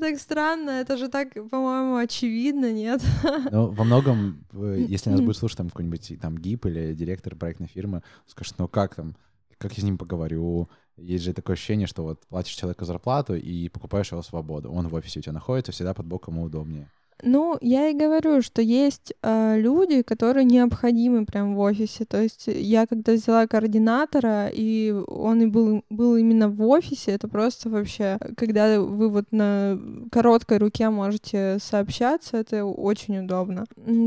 так 0.00 0.18
странно, 0.18 0.70
это 0.70 0.96
же 0.96 1.08
так, 1.08 1.34
по-моему, 1.34 1.96
очевидно, 1.96 2.72
нет? 2.72 3.02
Ну, 3.50 3.70
во 3.70 3.84
многом, 3.84 4.44
если 4.52 5.10
нас 5.10 5.20
будет 5.20 5.36
слушать 5.36 5.58
там 5.58 5.68
какой-нибудь 5.68 6.20
там 6.20 6.36
ГИП 6.36 6.66
или 6.66 6.94
директор 6.94 7.36
проектной 7.36 7.68
фирмы, 7.68 8.02
скажет, 8.26 8.54
ну 8.58 8.68
как 8.68 8.94
там, 8.94 9.16
как 9.58 9.72
я 9.74 9.82
с 9.82 9.84
ним 9.84 9.98
поговорю, 9.98 10.68
есть 10.96 11.24
же 11.24 11.32
такое 11.32 11.54
ощущение, 11.54 11.86
что 11.86 12.02
вот 12.02 12.26
платишь 12.26 12.54
человеку 12.54 12.84
зарплату 12.84 13.34
и 13.34 13.68
покупаешь 13.68 14.12
его 14.12 14.22
свободу. 14.22 14.72
Он 14.72 14.88
в 14.88 14.94
офисе 14.94 15.20
у 15.20 15.22
тебя 15.22 15.32
находится, 15.32 15.72
всегда 15.72 15.94
под 15.94 16.06
боком 16.06 16.34
ему 16.34 16.44
удобнее. 16.44 16.90
Ну, 17.22 17.56
я 17.62 17.88
и 17.88 17.94
говорю, 17.94 18.42
что 18.42 18.60
есть 18.60 19.14
э, 19.22 19.58
люди, 19.58 20.02
которые 20.02 20.44
необходимы 20.44 21.24
прям 21.24 21.54
в 21.54 21.60
офисе. 21.60 22.04
То 22.04 22.20
есть 22.20 22.44
я 22.46 22.86
когда 22.86 23.12
взяла 23.12 23.46
координатора, 23.46 24.48
и 24.52 24.92
он 24.92 25.40
и 25.40 25.46
был, 25.46 25.82
был 25.88 26.16
именно 26.16 26.48
в 26.48 26.62
офисе, 26.62 27.12
это 27.12 27.26
просто 27.26 27.70
вообще, 27.70 28.18
когда 28.36 28.80
вы 28.80 29.08
вот 29.08 29.32
на 29.32 29.78
короткой 30.12 30.58
руке 30.58 30.90
можете 30.90 31.58
сообщаться, 31.58 32.36
это 32.36 32.64
очень 32.64 33.18
удобно. 33.18 33.64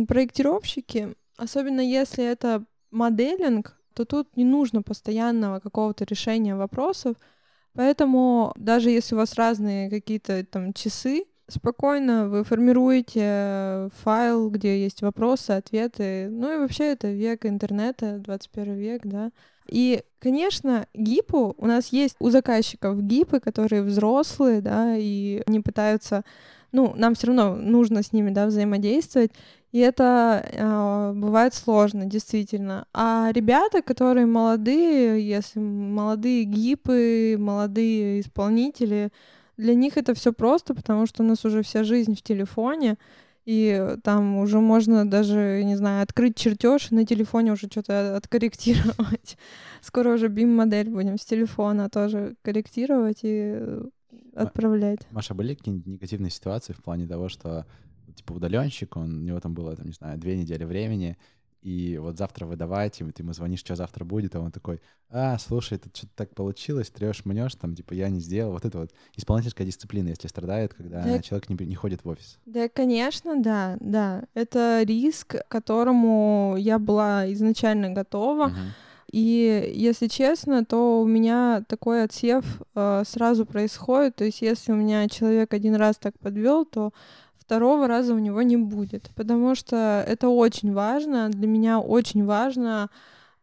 Проектировщики, 0.07 1.15
особенно 1.37 1.81
если 1.81 2.23
это 2.23 2.63
моделинг, 2.91 3.75
то 3.95 4.05
тут 4.05 4.37
не 4.37 4.45
нужно 4.45 4.83
постоянного 4.83 5.59
какого-то 5.59 6.05
решения 6.05 6.55
вопросов. 6.55 7.15
Поэтому 7.73 8.53
даже 8.55 8.91
если 8.91 9.15
у 9.15 9.17
вас 9.17 9.33
разные 9.35 9.89
какие-то 9.89 10.45
там 10.45 10.73
часы, 10.73 11.25
спокойно 11.49 12.27
вы 12.27 12.43
формируете 12.43 13.89
файл, 14.03 14.49
где 14.49 14.81
есть 14.81 15.01
вопросы, 15.01 15.51
ответы. 15.51 16.29
Ну 16.29 16.55
и 16.55 16.59
вообще 16.59 16.91
это 16.91 17.11
век 17.11 17.45
интернета, 17.45 18.19
21 18.19 18.75
век, 18.75 19.01
да. 19.03 19.31
И, 19.67 20.01
конечно, 20.19 20.87
ГИПу, 20.93 21.55
у 21.57 21.67
нас 21.67 21.89
есть 21.89 22.15
у 22.19 22.29
заказчиков 22.29 23.01
ГИПы, 23.01 23.39
которые 23.39 23.83
взрослые, 23.83 24.61
да, 24.61 24.95
и 24.97 25.43
они 25.45 25.59
пытаются, 25.59 26.23
ну, 26.71 26.93
нам 26.95 27.13
все 27.13 27.27
равно 27.27 27.55
нужно 27.55 28.01
с 28.01 28.11
ними, 28.11 28.31
да, 28.31 28.47
взаимодействовать, 28.47 29.31
и 29.71 29.77
это 29.79 30.43
э, 30.51 31.13
бывает 31.15 31.53
сложно, 31.53 32.05
действительно. 32.05 32.87
А 32.91 33.29
ребята, 33.31 33.83
которые 33.83 34.25
молодые, 34.25 35.27
если 35.27 35.59
молодые 35.59 36.43
ГИПы, 36.45 37.35
молодые 37.37 38.21
исполнители, 38.21 39.11
для 39.59 39.75
них 39.75 39.97
это 39.97 40.13
все 40.13 40.31
просто, 40.31 40.73
потому 40.73 41.05
что 41.05 41.21
у 41.21 41.25
нас 41.25 41.43
уже 41.43 41.61
вся 41.61 41.83
жизнь 41.83 42.15
в 42.15 42.21
телефоне, 42.21 42.97
и 43.45 43.95
там 44.03 44.37
уже 44.37 44.59
можно 44.59 45.09
даже, 45.09 45.63
не 45.65 45.75
знаю, 45.75 46.03
открыть 46.03 46.37
чертеж 46.37 46.91
и 46.91 46.95
на 46.95 47.05
телефоне 47.05 47.51
уже 47.51 47.67
что-то 47.67 48.15
откорректировать. 48.15 49.37
Скоро 49.81 50.13
уже 50.13 50.27
BIM-модель 50.27 50.89
будем 50.89 51.17
с 51.17 51.25
телефона 51.25 51.89
тоже 51.89 52.35
корректировать 52.41 53.19
и 53.23 53.59
отправлять. 54.33 54.99
Маша, 55.11 55.33
были 55.33 55.55
какие-нибудь 55.55 55.87
негативные 55.87 56.31
ситуации 56.31 56.73
в 56.73 56.81
плане 56.81 57.07
того, 57.07 57.27
что 57.27 57.65
типа 58.15 58.33
удаленщик, 58.33 58.95
он, 58.95 59.21
у 59.21 59.25
него 59.25 59.39
там 59.39 59.53
было, 59.53 59.75
там, 59.75 59.87
не 59.87 59.93
знаю, 59.93 60.17
две 60.17 60.37
недели 60.37 60.63
времени, 60.63 61.17
и 61.61 61.97
вот 61.97 62.17
завтра 62.17 62.45
выдавать, 62.45 63.01
и 63.01 63.11
ты 63.11 63.21
ему 63.21 63.33
звонишь, 63.33 63.59
что 63.59 63.75
завтра 63.75 64.05
будет, 64.05 64.35
а 64.35 64.39
он 64.39 64.51
такой, 64.51 64.81
а, 65.09 65.37
слушай, 65.37 65.77
тут 65.77 65.95
что-то 65.95 66.13
так 66.15 66.35
получилось, 66.35 66.89
трешь, 66.89 67.25
мнешь, 67.25 67.55
там, 67.55 67.75
типа, 67.75 67.93
я 67.93 68.09
не 68.09 68.19
сделал. 68.19 68.53
Вот 68.53 68.63
это 68.63 68.77
вот 68.79 68.93
исполнительская 69.15 69.67
дисциплина, 69.67 70.07
если 70.07 70.27
страдает, 70.27 70.73
когда 70.73 71.03
да, 71.03 71.19
человек 71.21 71.49
не, 71.49 71.65
не 71.65 71.75
ходит 71.75 72.05
в 72.05 72.09
офис. 72.09 72.39
Да, 72.45 72.69
конечно, 72.69 73.41
да, 73.41 73.77
да. 73.79 74.23
Это 74.33 74.83
риск, 74.83 75.35
к 75.35 75.47
которому 75.47 76.55
я 76.57 76.79
была 76.79 77.31
изначально 77.33 77.89
готова. 77.89 78.47
Угу. 78.47 78.55
И 79.11 79.73
если 79.75 80.07
честно, 80.07 80.63
то 80.63 81.01
у 81.01 81.07
меня 81.07 81.63
такой 81.67 82.03
отсев 82.03 82.45
э, 82.75 83.03
сразу 83.05 83.45
происходит. 83.45 84.15
То 84.15 84.23
есть, 84.23 84.41
если 84.41 84.71
у 84.71 84.75
меня 84.75 85.07
человек 85.09 85.53
один 85.53 85.75
раз 85.75 85.97
так 85.97 86.17
подвел, 86.19 86.65
то 86.65 86.93
второго 87.49 87.87
раза 87.87 88.13
у 88.13 88.19
него 88.19 88.43
не 88.43 88.57
будет, 88.57 89.09
потому 89.15 89.55
что 89.55 90.05
это 90.07 90.29
очень 90.29 90.71
важно, 90.71 91.29
для 91.29 91.47
меня 91.47 91.79
очень 91.79 92.23
важно, 92.23 92.91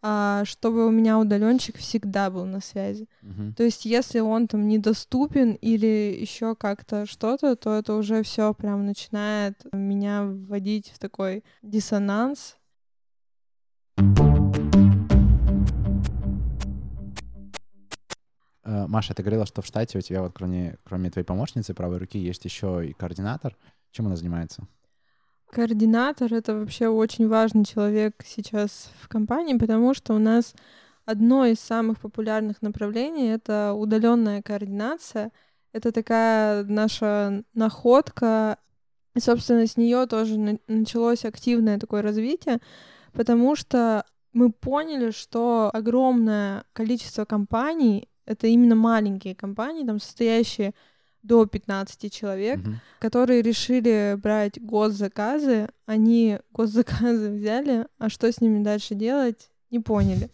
а, 0.01 0.45
чтобы 0.45 0.87
у 0.87 0.93
меня 0.93 1.19
удаленщик 1.19 1.79
всегда 1.79 2.31
был 2.31 2.45
на 2.45 2.61
связи. 2.61 3.09
Uh-huh. 3.23 3.53
То 3.55 3.65
есть, 3.65 3.85
если 3.85 4.21
он 4.21 4.47
там 4.47 4.69
недоступен 4.69 5.55
или 5.55 6.17
еще 6.21 6.55
как-то 6.55 7.05
что-то, 7.05 7.57
то 7.57 7.77
это 7.77 7.95
уже 7.95 8.23
все 8.23 8.55
прям 8.55 8.87
начинает 8.87 9.57
меня 9.73 10.23
вводить 10.23 10.93
в 10.95 11.01
такой 11.01 11.43
диссонанс. 11.63 12.57
Э, 18.67 18.87
Маша, 18.87 19.15
ты 19.15 19.23
говорила, 19.23 19.47
что 19.47 19.63
в 19.63 19.67
штате 19.67 19.99
у 19.99 20.01
тебя 20.01 20.23
вот 20.23 20.33
кроме, 20.35 20.77
кроме 20.85 21.11
твоей 21.11 21.25
помощницы 21.25 21.73
правой 21.73 21.99
руки 21.99 22.19
есть 22.19 22.45
еще 22.45 22.87
и 22.89 22.93
координатор. 22.93 23.57
Чем 23.97 24.09
она 24.09 24.17
занимается? 24.17 24.69
Координатор— 25.50 26.35
это 26.35 26.55
вообще 26.55 26.88
очень 26.88 27.29
важный 27.29 27.65
человек 27.65 28.23
сейчас 28.26 28.91
в 29.00 29.09
компании, 29.09 29.57
потому 29.57 29.95
что 29.95 30.12
у 30.12 30.19
нас 30.19 30.55
одно 31.07 31.47
из 31.47 31.61
самых 31.61 31.99
популярных 32.00 32.61
направлений— 32.61 33.29
это 33.31 33.73
удаленная 33.73 34.43
координация. 34.43 35.33
Это 35.73 35.93
такая 35.93 36.62
наша 36.65 37.43
находка. 37.55 38.59
И, 39.15 39.21
собственно, 39.21 39.67
с 39.67 39.79
нее 39.79 40.05
тоже 40.05 40.61
началось 40.67 41.25
активное 41.25 41.79
такое 41.79 42.03
развитие, 42.03 42.59
потому 43.15 43.57
что 43.57 44.05
мы 44.35 44.53
поняли, 44.53 45.11
что 45.11 45.71
огромное 45.73 46.65
количество 46.75 47.25
компаний, 47.25 48.11
это 48.26 48.47
именно 48.47 48.75
маленькие 48.75 49.35
компании, 49.35 49.87
там 49.87 50.00
состоящие 50.00 50.75
до 51.26 51.47
15 51.47 52.12
человек, 52.12 52.59
mm-hmm. 52.59 52.75
которые 53.00 53.42
решили 53.42 54.16
брать 54.23 54.61
госзаказы. 54.61 55.68
Они 55.87 56.38
госзаказы 56.52 57.30
взяли, 57.30 57.87
а 57.99 58.09
что 58.09 58.30
с 58.30 58.40
ними 58.40 58.62
дальше 58.62 58.95
делать, 58.95 59.50
не 59.71 59.80
поняли. 59.80 60.30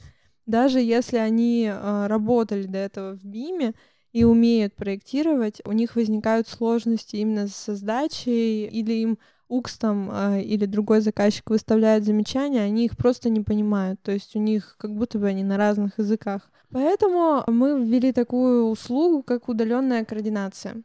Даже 0.47 0.81
если 0.81 1.17
они 1.17 1.71
э, 1.73 2.07
работали 2.07 2.65
до 2.65 2.79
этого 2.79 3.17
в 3.17 3.25
БИМе 3.25 3.75
и 4.13 4.25
умеют 4.25 4.75
проектировать, 4.75 5.63
у 5.65 5.73
них 5.73 5.97
возникают 5.97 6.49
сложности 6.49 7.17
именно 7.17 7.49
с 7.49 7.75
сдачей, 7.75 8.67
или 8.67 8.93
им 8.95 9.19
УКС 9.53 9.79
там 9.79 10.11
э, 10.11 10.43
или 10.43 10.67
другой 10.67 11.01
заказчик 11.01 11.51
выставляет 11.51 12.05
замечания, 12.05 12.63
они 12.63 12.87
их 12.87 12.97
просто 12.97 13.29
не 13.29 13.41
понимают. 13.41 14.01
То 14.03 14.13
есть 14.13 14.35
у 14.35 14.39
них 14.39 14.77
как 14.79 14.95
будто 14.95 15.19
бы 15.19 15.27
они 15.27 15.45
на 15.45 15.57
разных 15.57 15.99
языках. 15.99 16.51
Поэтому 16.71 17.45
мы 17.47 17.85
ввели 17.85 18.13
такую 18.13 18.65
услугу, 18.65 19.23
как 19.23 19.49
удаленная 19.49 20.05
координация. 20.05 20.83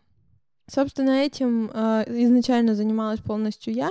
Собственно, 0.70 1.12
этим 1.12 1.72
э, 1.74 2.04
изначально 2.24 2.76
занималась 2.76 3.22
полностью 3.22 3.74
я, 3.74 3.90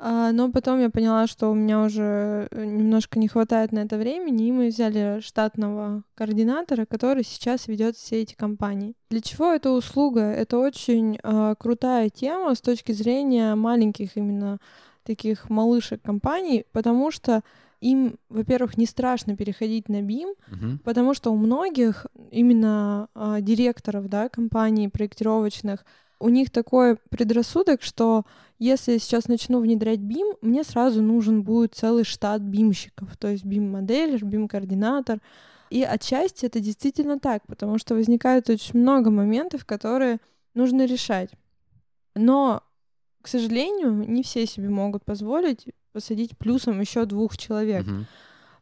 но 0.00 0.50
потом 0.50 0.80
я 0.80 0.88
поняла, 0.88 1.26
что 1.26 1.50
у 1.50 1.54
меня 1.54 1.82
уже 1.82 2.48
немножко 2.52 3.18
не 3.18 3.28
хватает 3.28 3.72
на 3.72 3.80
это 3.80 3.98
времени, 3.98 4.48
и 4.48 4.52
мы 4.52 4.68
взяли 4.68 5.20
штатного 5.20 6.04
координатора, 6.14 6.86
который 6.86 7.22
сейчас 7.22 7.68
ведет 7.68 7.96
все 7.96 8.22
эти 8.22 8.34
компании. 8.34 8.94
Для 9.10 9.20
чего 9.20 9.52
эта 9.52 9.70
услуга? 9.70 10.22
Это 10.22 10.58
очень 10.58 11.18
э, 11.22 11.54
крутая 11.58 12.08
тема 12.08 12.54
с 12.54 12.60
точки 12.60 12.92
зрения 12.92 13.54
маленьких 13.54 14.16
именно 14.16 14.58
таких 15.04 15.50
малышек 15.50 16.00
компаний, 16.02 16.64
потому 16.72 17.10
что 17.10 17.42
им, 17.80 18.18
во-первых, 18.28 18.76
не 18.76 18.86
страшно 18.86 19.36
переходить 19.36 19.88
на 19.88 20.02
BIM, 20.02 20.34
uh-huh. 20.50 20.78
потому 20.84 21.14
что 21.14 21.32
у 21.32 21.36
многих 21.36 22.06
именно 22.30 23.08
а, 23.14 23.40
директоров 23.40 24.08
да, 24.08 24.28
компаний 24.28 24.88
проектировочных 24.88 25.84
у 26.20 26.28
них 26.28 26.50
такой 26.50 26.96
предрассудок, 27.08 27.82
что 27.82 28.24
если 28.58 28.92
я 28.92 28.98
сейчас 28.98 29.26
начну 29.26 29.60
внедрять 29.60 30.00
BIM, 30.00 30.36
мне 30.42 30.62
сразу 30.64 31.02
нужен 31.02 31.42
будет 31.42 31.74
целый 31.74 32.04
штат 32.04 32.42
бимщиков, 32.42 33.16
то 33.16 33.28
есть 33.28 33.44
BIM-моделер, 33.44 34.22
BIM-координатор. 34.22 35.20
И 35.70 35.82
отчасти 35.82 36.46
это 36.46 36.60
действительно 36.60 37.18
так, 37.18 37.46
потому 37.46 37.78
что 37.78 37.94
возникает 37.94 38.50
очень 38.50 38.78
много 38.78 39.10
моментов, 39.10 39.64
которые 39.64 40.18
нужно 40.54 40.84
решать. 40.84 41.30
Но, 42.14 42.62
к 43.22 43.28
сожалению, 43.28 43.92
не 43.92 44.22
все 44.22 44.46
себе 44.46 44.68
могут 44.68 45.04
позволить 45.04 45.66
посадить 45.92 46.36
плюсом 46.38 46.80
еще 46.80 47.04
двух 47.04 47.36
человек. 47.36 47.84
Uh-huh. 47.84 48.04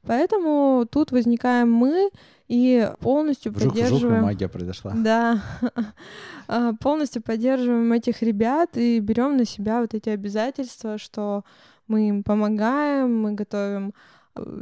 Поэтому 0.08 0.86
тут 0.90 1.12
возникаем 1.12 1.70
мы 1.70 2.08
и 2.48 2.90
полностью 3.00 3.52
вжух, 3.52 3.74
поддерживаем... 3.74 4.14
Вжух, 4.14 4.24
магия 4.24 4.48
произошла. 4.48 4.92
Да. 4.94 5.42
А, 6.50 6.72
полностью 6.80 7.20
поддерживаем 7.20 7.92
этих 7.92 8.22
ребят 8.22 8.70
и 8.78 9.00
берем 9.00 9.36
на 9.36 9.44
себя 9.44 9.82
вот 9.82 9.92
эти 9.92 10.08
обязательства, 10.08 10.96
что 10.96 11.44
мы 11.88 12.08
им 12.08 12.22
помогаем, 12.22 13.20
мы 13.20 13.32
готовим 13.32 13.92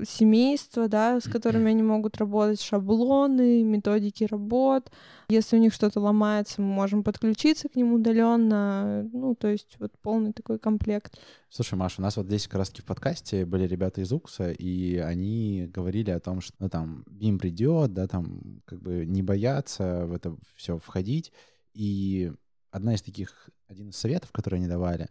семейства, 0.07 0.89
да, 0.89 1.21
с 1.21 1.25
которыми 1.25 1.71
они 1.71 1.83
могут 1.83 2.17
работать, 2.17 2.61
шаблоны, 2.61 3.63
методики 3.63 4.25
работ. 4.25 4.91
Если 5.29 5.57
у 5.57 5.61
них 5.61 5.75
что-то 5.75 6.01
ломается, 6.01 6.63
мы 6.63 6.69
можем 6.69 7.03
подключиться 7.03 7.69
к 7.69 7.77
ним 7.77 7.93
удаленно. 7.93 9.09
Ну, 9.13 9.35
то 9.35 9.49
есть 9.49 9.77
вот 9.79 9.93
полный 10.01 10.33
такой 10.33 10.59
комплект. 10.59 11.19
Слушай, 11.49 11.75
Маша, 11.75 12.01
у 12.01 12.03
нас 12.03 12.17
вот 12.17 12.27
здесь 12.27 12.47
как 12.47 12.59
раз 12.59 12.71
в 12.71 12.85
подкасте 12.85 13.45
были 13.45 13.67
ребята 13.67 14.01
из 14.01 14.13
УКСа, 14.13 14.51
и 14.53 14.97
они 14.97 15.71
говорили 15.73 16.11
о 16.11 16.21
том, 16.21 16.41
что 16.41 16.55
ну, 16.59 16.69
там 16.69 17.05
им 17.21 17.39
придет, 17.39 17.93
да, 17.93 18.07
там 18.07 18.63
как 18.65 18.81
бы 18.81 19.05
не 19.07 19.23
бояться 19.23 20.07
в 20.07 20.13
это 20.13 20.37
все 20.55 20.79
входить. 20.79 21.33
И 21.73 22.33
одна 22.71 22.95
из 22.95 23.03
таких, 23.03 23.51
один 23.69 23.91
из 23.91 23.97
советов, 23.97 24.33
которые 24.33 24.59
они 24.59 24.69
давали 24.69 25.09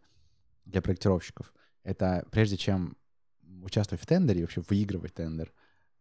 для 0.65 0.81
проектировщиков, 0.81 1.53
это 1.83 2.25
прежде 2.31 2.57
чем 2.57 2.97
участвовать 3.65 4.01
в 4.01 4.06
тендере, 4.06 4.41
вообще 4.41 4.62
выигрывать 4.69 5.13
тендер, 5.13 5.51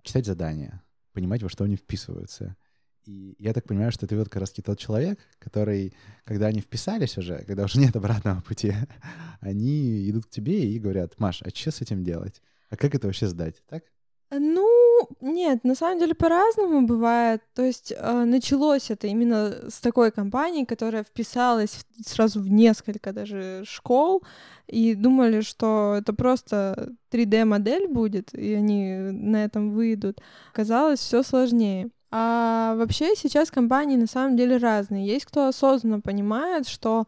читать 0.03 0.27
задания, 0.27 0.83
понимать, 1.12 1.42
во 1.42 1.48
что 1.48 1.64
они 1.64 1.77
вписываются. 1.77 2.57
И 3.05 3.37
я 3.38 3.53
так 3.53 3.66
понимаю, 3.66 3.92
что 3.92 4.07
ты 4.07 4.16
вот 4.16 4.29
как 4.29 4.40
раз 4.40 4.50
тот 4.53 4.79
человек, 4.79 5.18
который, 5.38 5.94
когда 6.24 6.46
они 6.46 6.61
вписались 6.61 7.18
уже, 7.18 7.44
когда 7.44 7.64
уже 7.64 7.79
нет 7.79 7.94
обратного 7.96 8.40
пути, 8.40 8.74
они 9.40 10.09
идут 10.09 10.27
к 10.27 10.31
тебе 10.31 10.70
и 10.70 10.79
говорят, 10.79 11.18
Маш, 11.18 11.42
а 11.42 11.50
что 11.50 11.70
с 11.70 11.81
этим 11.81 12.05
делать? 12.05 12.40
А 12.70 12.77
как 12.77 12.94
это 12.94 13.07
вообще 13.07 13.27
сдать? 13.27 13.62
Так? 13.68 13.85
Ну, 14.31 14.83
нет, 15.24 15.64
на 15.64 15.74
самом 15.74 15.98
деле 15.98 16.14
по-разному 16.14 16.87
бывает. 16.87 17.42
То 17.54 17.62
есть 17.62 17.92
э, 17.96 18.24
началось 18.24 18.90
это 18.90 19.06
именно 19.06 19.70
с 19.70 19.80
такой 19.80 20.10
компании, 20.10 20.64
которая 20.64 21.02
вписалась 21.02 21.87
сразу 22.04 22.40
в 22.40 22.50
несколько 22.50 23.12
даже 23.12 23.64
школ, 23.66 24.22
и 24.66 24.94
думали, 24.94 25.40
что 25.40 25.94
это 25.98 26.12
просто 26.12 26.92
3D-модель 27.10 27.88
будет, 27.88 28.34
и 28.34 28.52
они 28.52 28.96
на 28.96 29.44
этом 29.44 29.70
выйдут. 29.70 30.20
Казалось, 30.52 31.00
все 31.00 31.22
сложнее. 31.22 31.88
А 32.10 32.74
вообще 32.76 33.16
сейчас 33.16 33.50
компании 33.50 33.96
на 33.96 34.06
самом 34.06 34.37
деле 34.37 34.58
разные. 34.58 35.06
Есть 35.06 35.24
кто 35.24 35.48
осознанно 35.48 36.00
понимает, 36.00 36.68
что 36.68 37.06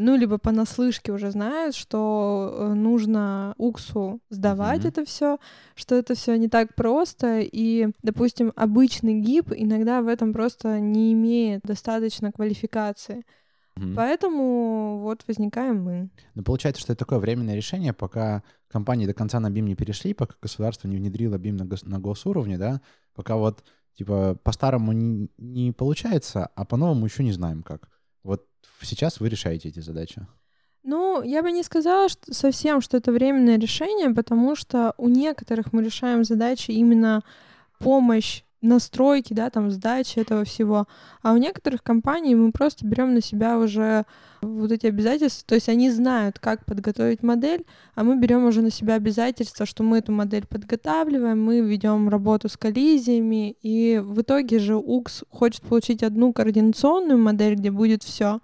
ну, 0.00 0.16
либо 0.16 0.36
понаслышке 0.36 1.12
уже 1.12 1.30
знают, 1.30 1.74
что 1.74 2.54
э, 2.54 2.74
нужно 2.74 3.54
уксу 3.56 4.20
сдавать 4.28 4.82
mm-hmm. 4.82 4.88
это 4.88 5.04
все, 5.06 5.38
что 5.74 5.94
это 5.94 6.14
все 6.14 6.36
не 6.36 6.48
так 6.48 6.74
просто, 6.74 7.40
и, 7.40 7.88
допустим, 8.02 8.52
обычный 8.54 9.20
гиб 9.20 9.50
иногда 9.56 10.02
в 10.02 10.08
этом 10.08 10.34
просто 10.34 10.78
не 10.78 11.14
имеет 11.14 11.62
достаточно 11.62 12.32
квалификации. 12.32 13.24
Mm-hmm. 13.78 13.94
Поэтому 13.94 14.98
вот 14.98 15.24
возникаем 15.26 15.82
мы. 15.82 16.10
Ну, 16.34 16.42
получается, 16.42 16.82
что 16.82 16.92
это 16.92 17.06
такое 17.06 17.18
временное 17.18 17.56
решение, 17.56 17.94
пока 17.94 18.42
компании 18.68 19.06
до 19.06 19.14
конца 19.14 19.40
на 19.40 19.48
BIM 19.48 19.62
не 19.62 19.74
перешли, 19.74 20.12
пока 20.12 20.34
государство 20.42 20.86
не 20.86 20.98
внедрило 20.98 21.36
BIM 21.36 21.52
на, 21.52 21.62
гос- 21.62 21.88
на 21.88 21.98
госуровне, 21.98 22.58
да, 22.58 22.82
пока 23.14 23.36
вот, 23.36 23.64
типа, 23.94 24.36
по-старому 24.42 24.92
не, 24.92 25.30
не 25.38 25.72
получается, 25.72 26.50
а 26.54 26.66
по-новому 26.66 27.06
еще 27.06 27.24
не 27.24 27.32
знаем 27.32 27.62
как. 27.62 27.88
Вот 28.22 28.46
сейчас 28.80 29.20
вы 29.20 29.28
решаете 29.28 29.68
эти 29.68 29.80
задачи? 29.80 30.26
Ну, 30.82 31.22
я 31.22 31.42
бы 31.42 31.52
не 31.52 31.62
сказала 31.62 32.08
что 32.08 32.34
совсем, 32.34 32.80
что 32.80 32.96
это 32.96 33.12
временное 33.12 33.58
решение, 33.58 34.10
потому 34.10 34.56
что 34.56 34.94
у 34.96 35.08
некоторых 35.08 35.72
мы 35.72 35.84
решаем 35.84 36.24
задачи 36.24 36.72
именно 36.72 37.22
помощь 37.78 38.42
настройки, 38.62 39.34
да, 39.34 39.50
там 39.50 39.70
сдачи 39.70 40.18
этого 40.18 40.44
всего. 40.44 40.86
А 41.22 41.32
у 41.32 41.36
некоторых 41.36 41.82
компаний 41.82 42.34
мы 42.34 42.52
просто 42.52 42.86
берем 42.86 43.12
на 43.12 43.20
себя 43.20 43.58
уже 43.58 44.06
вот 44.40 44.72
эти 44.72 44.86
обязательства, 44.86 45.46
то 45.48 45.54
есть 45.54 45.68
они 45.68 45.90
знают, 45.90 46.38
как 46.38 46.64
подготовить 46.64 47.22
модель, 47.22 47.64
а 47.94 48.04
мы 48.04 48.18
берем 48.18 48.44
уже 48.44 48.62
на 48.62 48.70
себя 48.70 48.94
обязательства, 48.94 49.66
что 49.66 49.82
мы 49.82 49.98
эту 49.98 50.12
модель 50.12 50.46
подготавливаем, 50.46 51.42
мы 51.42 51.60
ведем 51.60 52.08
работу 52.08 52.48
с 52.48 52.56
коллизиями, 52.56 53.56
и 53.62 54.00
в 54.02 54.22
итоге 54.22 54.58
же 54.58 54.76
УКС 54.76 55.24
хочет 55.30 55.62
получить 55.62 56.02
одну 56.02 56.32
координационную 56.32 57.18
модель, 57.18 57.56
где 57.56 57.70
будет 57.70 58.02
все, 58.02 58.40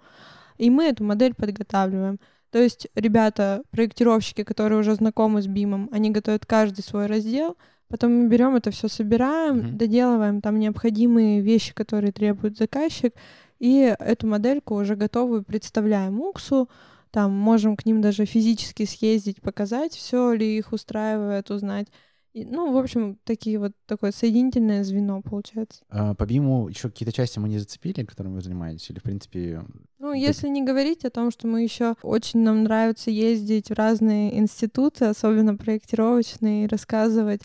и 0.57 0.69
мы 0.69 0.85
эту 0.85 1.03
модель 1.03 1.33
подготавливаем. 1.33 2.19
То 2.51 2.59
есть 2.59 2.87
ребята, 2.95 3.61
проектировщики, 3.71 4.43
которые 4.43 4.79
уже 4.79 4.95
знакомы 4.95 5.41
с 5.41 5.47
БИМом, 5.47 5.89
они 5.91 6.09
готовят 6.09 6.45
каждый 6.45 6.81
свой 6.81 7.05
раздел, 7.05 7.57
Потом 7.89 8.13
мы 8.13 8.27
берем 8.27 8.55
это 8.55 8.71
все, 8.71 8.87
собираем, 8.87 9.57
mm-hmm. 9.57 9.71
доделываем 9.71 10.41
там 10.41 10.59
необходимые 10.59 11.41
вещи, 11.41 11.73
которые 11.73 12.11
требует 12.11 12.57
заказчик, 12.57 13.13
и 13.59 13.95
эту 13.99 14.27
модельку 14.27 14.75
уже 14.75 14.95
готовую 14.95 15.43
представляем 15.43 16.21
УКСу, 16.21 16.69
там 17.11 17.31
можем 17.33 17.75
к 17.75 17.85
ним 17.85 18.01
даже 18.01 18.25
физически 18.25 18.85
съездить, 18.85 19.41
показать, 19.41 19.93
все 19.93 20.33
ли 20.33 20.57
их 20.57 20.71
устраивает, 20.71 21.49
узнать. 21.49 21.87
И, 22.33 22.45
ну, 22.45 22.71
в 22.71 22.77
общем, 22.77 23.17
такие 23.23 23.57
вот 23.57 23.71
такое 23.87 24.11
соединительное 24.11 24.83
звено 24.83 25.21
получается. 25.23 25.81
А, 25.89 26.13
по 26.13 26.27
БИМу 26.27 26.69
еще 26.69 26.89
какие-то 26.89 27.11
части 27.11 27.39
мы 27.39 27.49
не 27.49 27.57
зацепили, 27.57 28.05
которым 28.05 28.35
вы 28.35 28.41
занимаетесь, 28.41 28.87
или 28.91 28.99
в 28.99 29.03
принципе. 29.03 29.65
Ну, 29.97 30.13
если 30.13 30.47
не 30.47 30.61
говорить 30.63 31.05
о 31.05 31.09
том, 31.09 31.31
что 31.31 31.47
мы 31.47 31.63
еще 31.63 31.95
очень 32.03 32.41
нам 32.41 32.63
нравится 32.63 33.09
ездить 33.09 33.69
в 33.69 33.73
разные 33.73 34.37
институты, 34.37 35.05
особенно 35.05 35.55
проектировочные, 35.55 36.65
и 36.65 36.67
рассказывать 36.67 37.41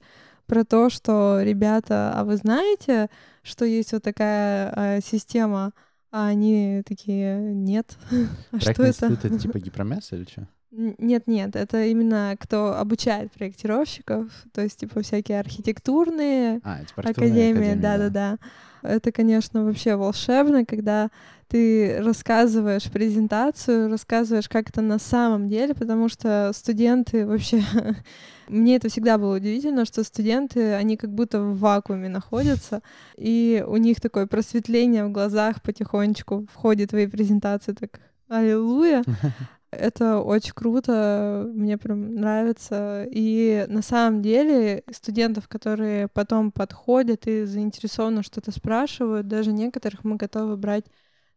про 0.47 0.65
то, 0.65 0.91
что, 0.91 1.41
ребята, 1.43 2.13
а 2.15 2.25
вы 2.25 2.37
знаете, 2.37 3.09
что 3.43 3.65
есть 3.65 3.93
вот 3.93 4.03
такая 4.03 4.73
э, 4.77 5.01
система, 5.03 5.73
а 6.11 6.27
они 6.29 6.83
такие, 6.87 7.39
нет. 7.55 7.97
а 8.53 8.61
что 8.61 8.83
это? 8.83 9.07
это 9.07 9.39
типа 9.39 9.59
гипромяс 9.61 10.13
или 10.13 10.25
что? 10.25 10.49
Нет-нет, 10.77 11.55
это 11.55 11.85
именно 11.85 12.37
кто 12.39 12.77
обучает 12.77 13.31
проектировщиков, 13.33 14.27
то 14.53 14.61
есть 14.61 14.81
типа 14.81 15.03
всякие 15.03 15.39
архитектурные, 15.39 16.61
а, 16.65 16.81
академии, 16.97 17.75
да-да-да. 17.75 18.39
Это, 18.83 19.13
конечно, 19.13 19.65
вообще 19.65 19.95
волшебно, 19.97 20.67
когда 20.67 21.11
ты 21.49 22.01
рассказываешь 22.01 22.91
презентацию, 22.91 23.89
рассказываешь, 23.89 24.49
как 24.49 24.71
это 24.71 24.83
на 24.83 24.99
самом 24.99 25.47
деле, 25.47 25.75
потому 25.75 26.09
что 26.09 26.51
студенты 26.55 27.27
вообще... 27.27 27.63
Мне 28.49 28.77
это 28.77 28.91
всегда 28.91 29.17
было 29.17 29.37
удивительно, 29.37 29.87
что 29.87 30.05
студенты, 30.05 30.75
они 30.75 30.99
как 30.99 31.15
будто 31.15 31.41
в 31.41 31.59
вакууме 31.61 32.09
находятся, 32.09 32.83
и 33.17 33.65
у 33.67 33.77
них 33.77 34.01
такое 34.01 34.27
просветление 34.27 35.07
в 35.07 35.13
глазах 35.13 35.63
потихонечку 35.63 36.47
входит 36.53 36.89
в 36.89 36.91
твои 36.91 37.07
презентации, 37.07 37.73
так 37.73 38.01
аллилуйя. 38.29 39.03
Это 39.79 40.21
очень 40.21 40.53
круто, 40.55 41.51
мне 41.55 41.79
прям 41.79 42.15
нравится. 42.15 43.07
И 43.11 43.67
на 43.69 43.83
самом 43.83 44.23
деле 44.23 44.85
студентов, 44.93 45.49
которые 45.49 46.09
потом 46.09 46.51
подходят 46.51 47.27
и 47.27 47.45
заинтересованно 47.45 48.23
что-то 48.23 48.53
спрашивают, 48.53 49.29
даже 49.29 49.53
некоторых 49.53 50.05
мы 50.05 50.17
готовы 50.17 50.57
брать 50.57 50.85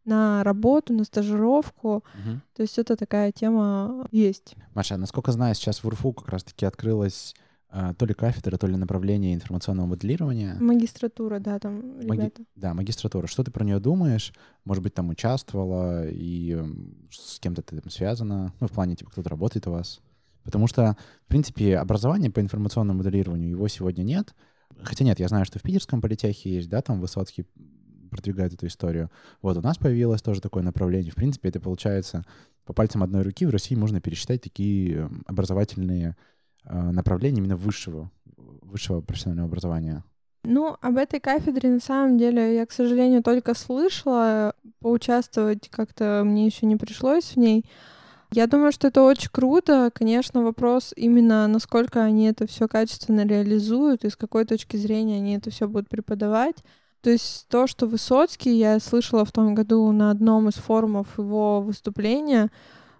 на 0.06 0.43
работу, 0.43 0.93
на 0.93 1.04
стажировку. 1.04 1.97
Угу. 1.97 2.41
То 2.56 2.62
есть 2.62 2.80
это 2.80 2.95
такая 2.95 3.32
тема 3.32 4.08
есть. 4.12 4.56
Маша, 4.73 4.97
насколько 4.97 5.32
знаю, 5.32 5.54
сейчас 5.54 5.84
в 5.84 5.88
УРФУ 5.88 6.13
как 6.13 6.30
раз-таки 6.30 6.65
открылась 6.65 7.36
то 7.69 8.06
ли 8.06 8.13
кафедра, 8.13 8.58
то 8.58 8.67
ли 8.67 8.75
направление 8.75 9.34
информационного 9.34 9.88
моделирования. 9.88 10.56
Магистратура, 10.60 11.39
да, 11.39 11.60
там 11.60 11.97
Маги... 12.08 12.21
ребята. 12.21 12.43
Да, 12.56 12.73
магистратура. 12.73 13.27
Что 13.27 13.43
ты 13.43 13.51
про 13.51 13.65
нее 13.65 13.80
думаешь? 13.80 14.34
Может 14.63 14.84
быть, 14.84 14.93
там 14.93 15.10
участвовала 15.10 16.08
и 16.08 16.58
с 17.12 17.39
кем-то 17.39 17.62
ты 17.62 17.80
там 17.80 17.89
связана? 17.89 18.53
Ну, 18.60 18.67
в 18.67 18.71
плане, 18.71 18.95
типа, 18.95 19.12
кто-то 19.12 19.30
работает 19.30 19.67
у 19.67 19.71
вас? 19.71 19.99
Потому 20.43 20.67
что, 20.67 20.95
в 21.25 21.27
принципе, 21.27 21.77
образование 21.77 22.32
по 22.32 22.39
информационному 22.39 22.99
моделированию, 22.99 23.49
его 23.49 23.67
сегодня 23.67 24.03
нет. 24.03 24.34
Хотя 24.82 25.03
нет, 25.03 25.19
я 25.19 25.27
знаю, 25.27 25.43
что 25.43 25.60
в 25.60 25.62
Питерском 25.62 26.01
политехе 26.01 26.56
есть, 26.56 26.69
да, 26.69 26.82
там 26.82 27.01
Высоцкий 27.01 27.45
продвигает 28.10 28.53
эту 28.53 28.67
историю. 28.67 29.12
Вот 29.41 29.58
у 29.58 29.62
нас 29.62 29.77
появилось 29.77 30.21
тоже 30.21 30.39
такое 30.39 30.63
направление. 30.63 31.12
В 31.12 31.15
принципе, 31.15 31.49
это 31.49 31.60
получается 31.60 32.25
по 32.65 32.73
пальцам 32.73 33.03
одной 33.03 33.23
руки 33.23 33.45
в 33.45 33.49
России 33.49 33.75
можно 33.75 34.01
пересчитать 34.01 34.41
такие 34.41 35.10
образовательные 35.25 36.15
э, 36.67 36.91
направления 36.91 37.39
именно 37.39 37.58
высшего, 37.58 38.12
высшего 38.36 39.01
профессионального 39.01 39.47
образования. 39.47 40.03
Ну, 40.43 40.77
об 40.80 40.97
этой 40.97 41.19
кафедре 41.19 41.69
на 41.69 41.80
самом 41.80 42.17
деле 42.17 42.56
я, 42.56 42.65
к 42.65 42.71
сожалению, 42.71 43.21
только 43.23 43.53
слышала. 43.53 44.53
Поучаствовать 44.80 45.69
как-то 45.69 46.21
мне 46.23 46.45
еще 46.45 46.65
не 46.65 46.75
пришлось 46.75 47.32
в 47.32 47.38
ней. 47.38 47.65
Я 48.32 48.47
думаю, 48.47 48.71
что 48.71 48.88
это 48.88 49.03
очень 49.03 49.30
круто. 49.32 49.91
Конечно, 49.93 50.43
вопрос 50.43 50.93
именно, 50.95 51.47
насколько 51.47 52.01
они 52.03 52.25
это 52.27 52.45
все 52.45 52.67
качественно 52.67 53.25
реализуют 53.25 54.06
и 54.06 54.10
с 54.10 54.15
какой 54.15 54.45
точки 54.45 54.77
зрения 54.77 55.17
они 55.17 55.36
это 55.36 55.49
все 55.49 55.67
будут 55.67 55.89
преподавать. 55.89 56.56
То 57.01 57.10
есть 57.10 57.47
то, 57.47 57.67
что 57.67 57.88
Высоцкий, 57.88 58.58
я 58.58 58.80
слышала 58.80 59.23
в 59.23 59.32
том 59.32 59.56
году 59.56 59.91
на 59.91 60.12
одном 60.12 60.49
из 60.49 60.56
форумов 60.56 61.17
его 61.17 61.62
выступления, 61.62 62.49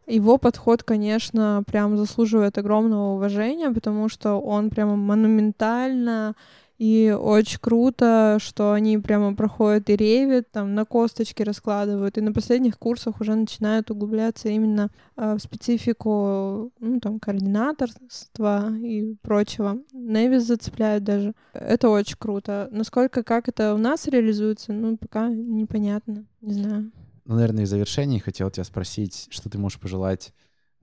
его 0.08 0.38
подход, 0.38 0.84
конечно, 0.84 1.64
прям 1.68 1.98
заслуживает 1.98 2.58
огромного 2.58 3.16
уважения, 3.16 3.70
потому 3.72 4.10
что 4.10 4.36
он 4.36 4.70
прямо 4.70 4.96
монументально 4.96 6.36
и 6.78 7.16
очень 7.20 7.60
круто, 7.60 8.38
что 8.40 8.74
они 8.74 9.00
прямо 9.00 9.36
проходят 9.36 9.90
и 9.90 9.96
ревят, 9.96 10.52
там 10.52 10.76
на 10.76 10.86
косточки 10.86 11.42
раскладывают, 11.42 12.18
и 12.18 12.22
на 12.22 12.32
последних 12.32 12.78
курсах 12.78 13.20
уже 13.20 13.34
начинают 13.34 13.90
углубляться 13.90 14.50
именно 14.50 14.92
э, 15.16 15.34
в 15.34 15.40
специфику, 15.40 16.72
ну, 16.80 17.00
там, 17.00 17.20
координаторства 17.20 18.72
и 18.78 19.16
прочего. 19.24 19.80
Невис 19.92 20.44
зацепляет 20.44 21.04
даже. 21.04 21.34
Это 21.54 21.90
очень 21.90 22.18
круто. 22.18 22.70
Насколько, 22.72 23.24
как 23.24 23.50
это 23.50 23.74
у 23.74 23.78
нас 23.78 24.08
реализуется, 24.08 24.72
ну, 24.72 24.98
пока 24.98 25.30
непонятно, 25.30 26.26
не 26.42 26.54
знаю. 26.54 26.92
Ну, 27.28 27.36
наверное, 27.36 27.66
в 27.66 27.68
завершении 27.68 28.20
хотел 28.20 28.50
тебя 28.50 28.64
спросить, 28.64 29.28
что 29.32 29.50
ты 29.50 29.58
можешь 29.58 29.82
пожелать 29.82 30.34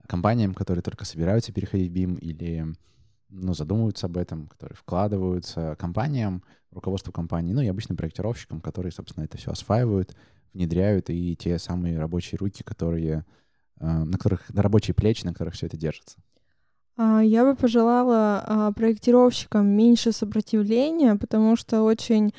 компаниям, 0.07 0.53
которые 0.53 0.83
только 0.83 1.03
собираются 1.03 1.51
переходить 1.51 1.91
в 1.91 1.95
BIM 1.95 2.19
или 2.19 2.67
ну, 3.29 3.55
задумываются 3.55 4.05
об 4.05 4.15
этом, 4.15 4.45
которые 4.45 4.77
вкладываются 4.77 5.75
компаниям, 5.79 6.43
руководству 6.69 7.11
компании, 7.11 7.51
ну 7.51 7.61
и 7.61 7.67
обычным 7.67 7.97
проектировщикам, 7.97 8.61
которые, 8.61 8.91
собственно, 8.91 9.25
это 9.25 9.37
все 9.37 9.49
осваивают, 9.49 10.15
внедряют, 10.53 11.09
и 11.09 11.35
те 11.35 11.57
самые 11.57 11.97
рабочие 11.97 12.37
руки, 12.37 12.61
которые, 12.61 13.25
э, 13.79 13.87
на 13.87 14.17
которых, 14.19 14.47
на 14.53 14.61
рабочие 14.61 14.93
плечи, 14.93 15.25
на 15.25 15.33
которых 15.33 15.55
все 15.55 15.65
это 15.65 15.77
держится. 15.77 16.19
А, 16.95 17.21
я 17.21 17.43
бы 17.43 17.55
пожелала 17.55 18.43
а, 18.45 18.71
проектировщикам 18.71 19.65
меньше 19.65 20.11
сопротивления, 20.11 21.15
потому 21.15 21.55
что 21.55 21.81
очень 21.81 22.35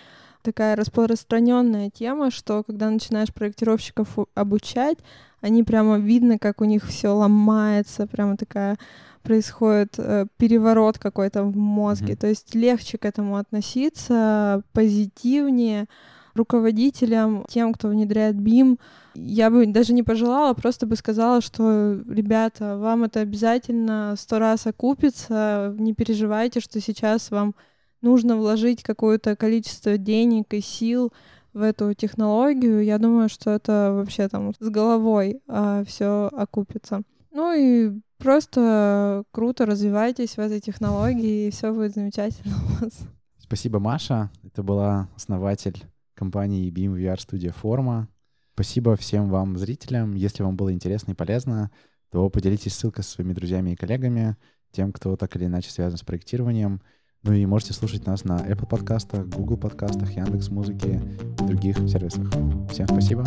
такая 0.47 0.77
распространенная 0.77 1.91
тема, 1.91 2.31
что 2.31 2.63
когда 2.63 2.89
начинаешь 2.89 3.35
проектировщиков 3.35 4.17
обучать, 4.35 4.99
они 5.41 5.65
прямо 5.65 5.99
видно, 5.99 6.39
как 6.39 6.61
у 6.61 6.65
них 6.65 6.85
все 6.87 7.09
ломается, 7.09 8.07
прямо 8.07 8.37
такая 8.37 8.79
происходит 9.23 9.95
э, 9.99 10.27
переворот 10.37 10.99
какой-то 10.99 11.43
в 11.43 11.57
мозге. 11.57 12.13
Mm-hmm. 12.13 12.21
То 12.21 12.27
есть 12.29 12.55
легче 12.55 12.97
к 12.97 13.05
этому 13.05 13.37
относиться, 13.37 14.63
позитивнее. 14.73 15.87
Руководителям, 16.35 17.47
тем, 17.49 17.73
кто 17.73 17.89
внедряет 17.89 18.37
BIM, 18.37 18.79
я 19.15 19.51
бы 19.51 19.67
даже 19.67 19.95
не 19.95 20.03
пожелала, 20.03 20.53
просто 20.53 20.87
бы 20.87 20.95
сказала, 20.95 21.41
что, 21.41 21.99
ребята, 22.07 22.77
вам 22.77 23.05
это 23.05 23.21
обязательно 23.21 24.15
сто 24.19 24.39
раз 24.39 24.67
окупится, 24.67 25.75
не 25.79 25.95
переживайте, 25.95 26.61
что 26.61 26.79
сейчас 26.79 27.31
вам 27.31 27.55
нужно 28.03 28.37
вложить 28.37 28.83
какое-то 28.83 29.37
количество 29.37 29.99
денег 29.99 30.55
и 30.55 30.61
сил 30.61 31.13
в 31.53 31.63
эту 31.63 31.95
технологию. 31.95 32.85
Я 32.85 32.99
думаю, 32.99 33.29
что 33.29 33.51
это 33.51 33.93
вообще 33.95 34.29
там 34.29 34.53
с 34.59 34.69
головой 34.69 35.41
а, 35.49 35.85
все 35.85 36.29
окупится. 36.33 37.03
Ну 37.33 37.53
и 37.53 37.93
Просто 38.19 39.25
круто 39.31 39.67
развивайтесь 39.67 40.37
в 40.37 40.39
этой 40.39 40.61
технологии, 40.61 41.49
и 41.49 41.51
все 41.51 41.73
будет 41.73 41.95
замечательно 41.95 42.55
у 42.65 42.85
вас. 42.85 42.93
Спасибо, 43.39 43.79
Маша. 43.79 44.31
Это 44.43 44.63
была 44.63 45.09
основатель 45.15 45.85
компании 46.15 46.71
BIM 46.71 46.97
VR 46.97 47.17
Studio 47.17 47.55
Forma. 47.63 48.07
Спасибо 48.55 48.97
всем 48.97 49.29
вам, 49.29 49.59
зрителям. 49.59 50.15
Если 50.15 50.43
вам 50.43 50.57
было 50.57 50.73
интересно 50.73 51.13
и 51.13 51.15
полезно, 51.15 51.71
то 52.11 52.29
поделитесь 52.31 52.75
ссылкой 52.75 53.05
со 53.05 53.11
своими 53.11 53.35
друзьями 53.35 53.71
и 53.71 53.77
коллегами, 53.77 54.37
тем, 54.73 54.93
кто 54.93 55.17
так 55.17 55.37
или 55.37 55.45
иначе 55.45 55.71
связан 55.71 55.99
с 55.99 56.03
проектированием. 56.03 56.81
Ну 57.23 57.33
и 57.33 57.45
можете 57.47 57.73
слушать 57.73 58.07
нас 58.07 58.25
на 58.25 58.37
Apple 58.39 58.69
подкастах, 58.69 59.27
Google 59.27 59.57
подкастах, 59.57 60.11
Яндекс 60.13 60.49
Музыки 60.51 61.01
и 61.41 61.45
других 61.45 61.77
сервисах. 61.89 62.29
Всем 62.71 62.87
спасибо. 62.87 63.25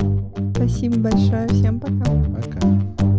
Спасибо 0.55 0.99
большое. 0.99 1.47
Всем 1.49 1.79
пока. 1.79 2.05
Пока. 2.05 3.18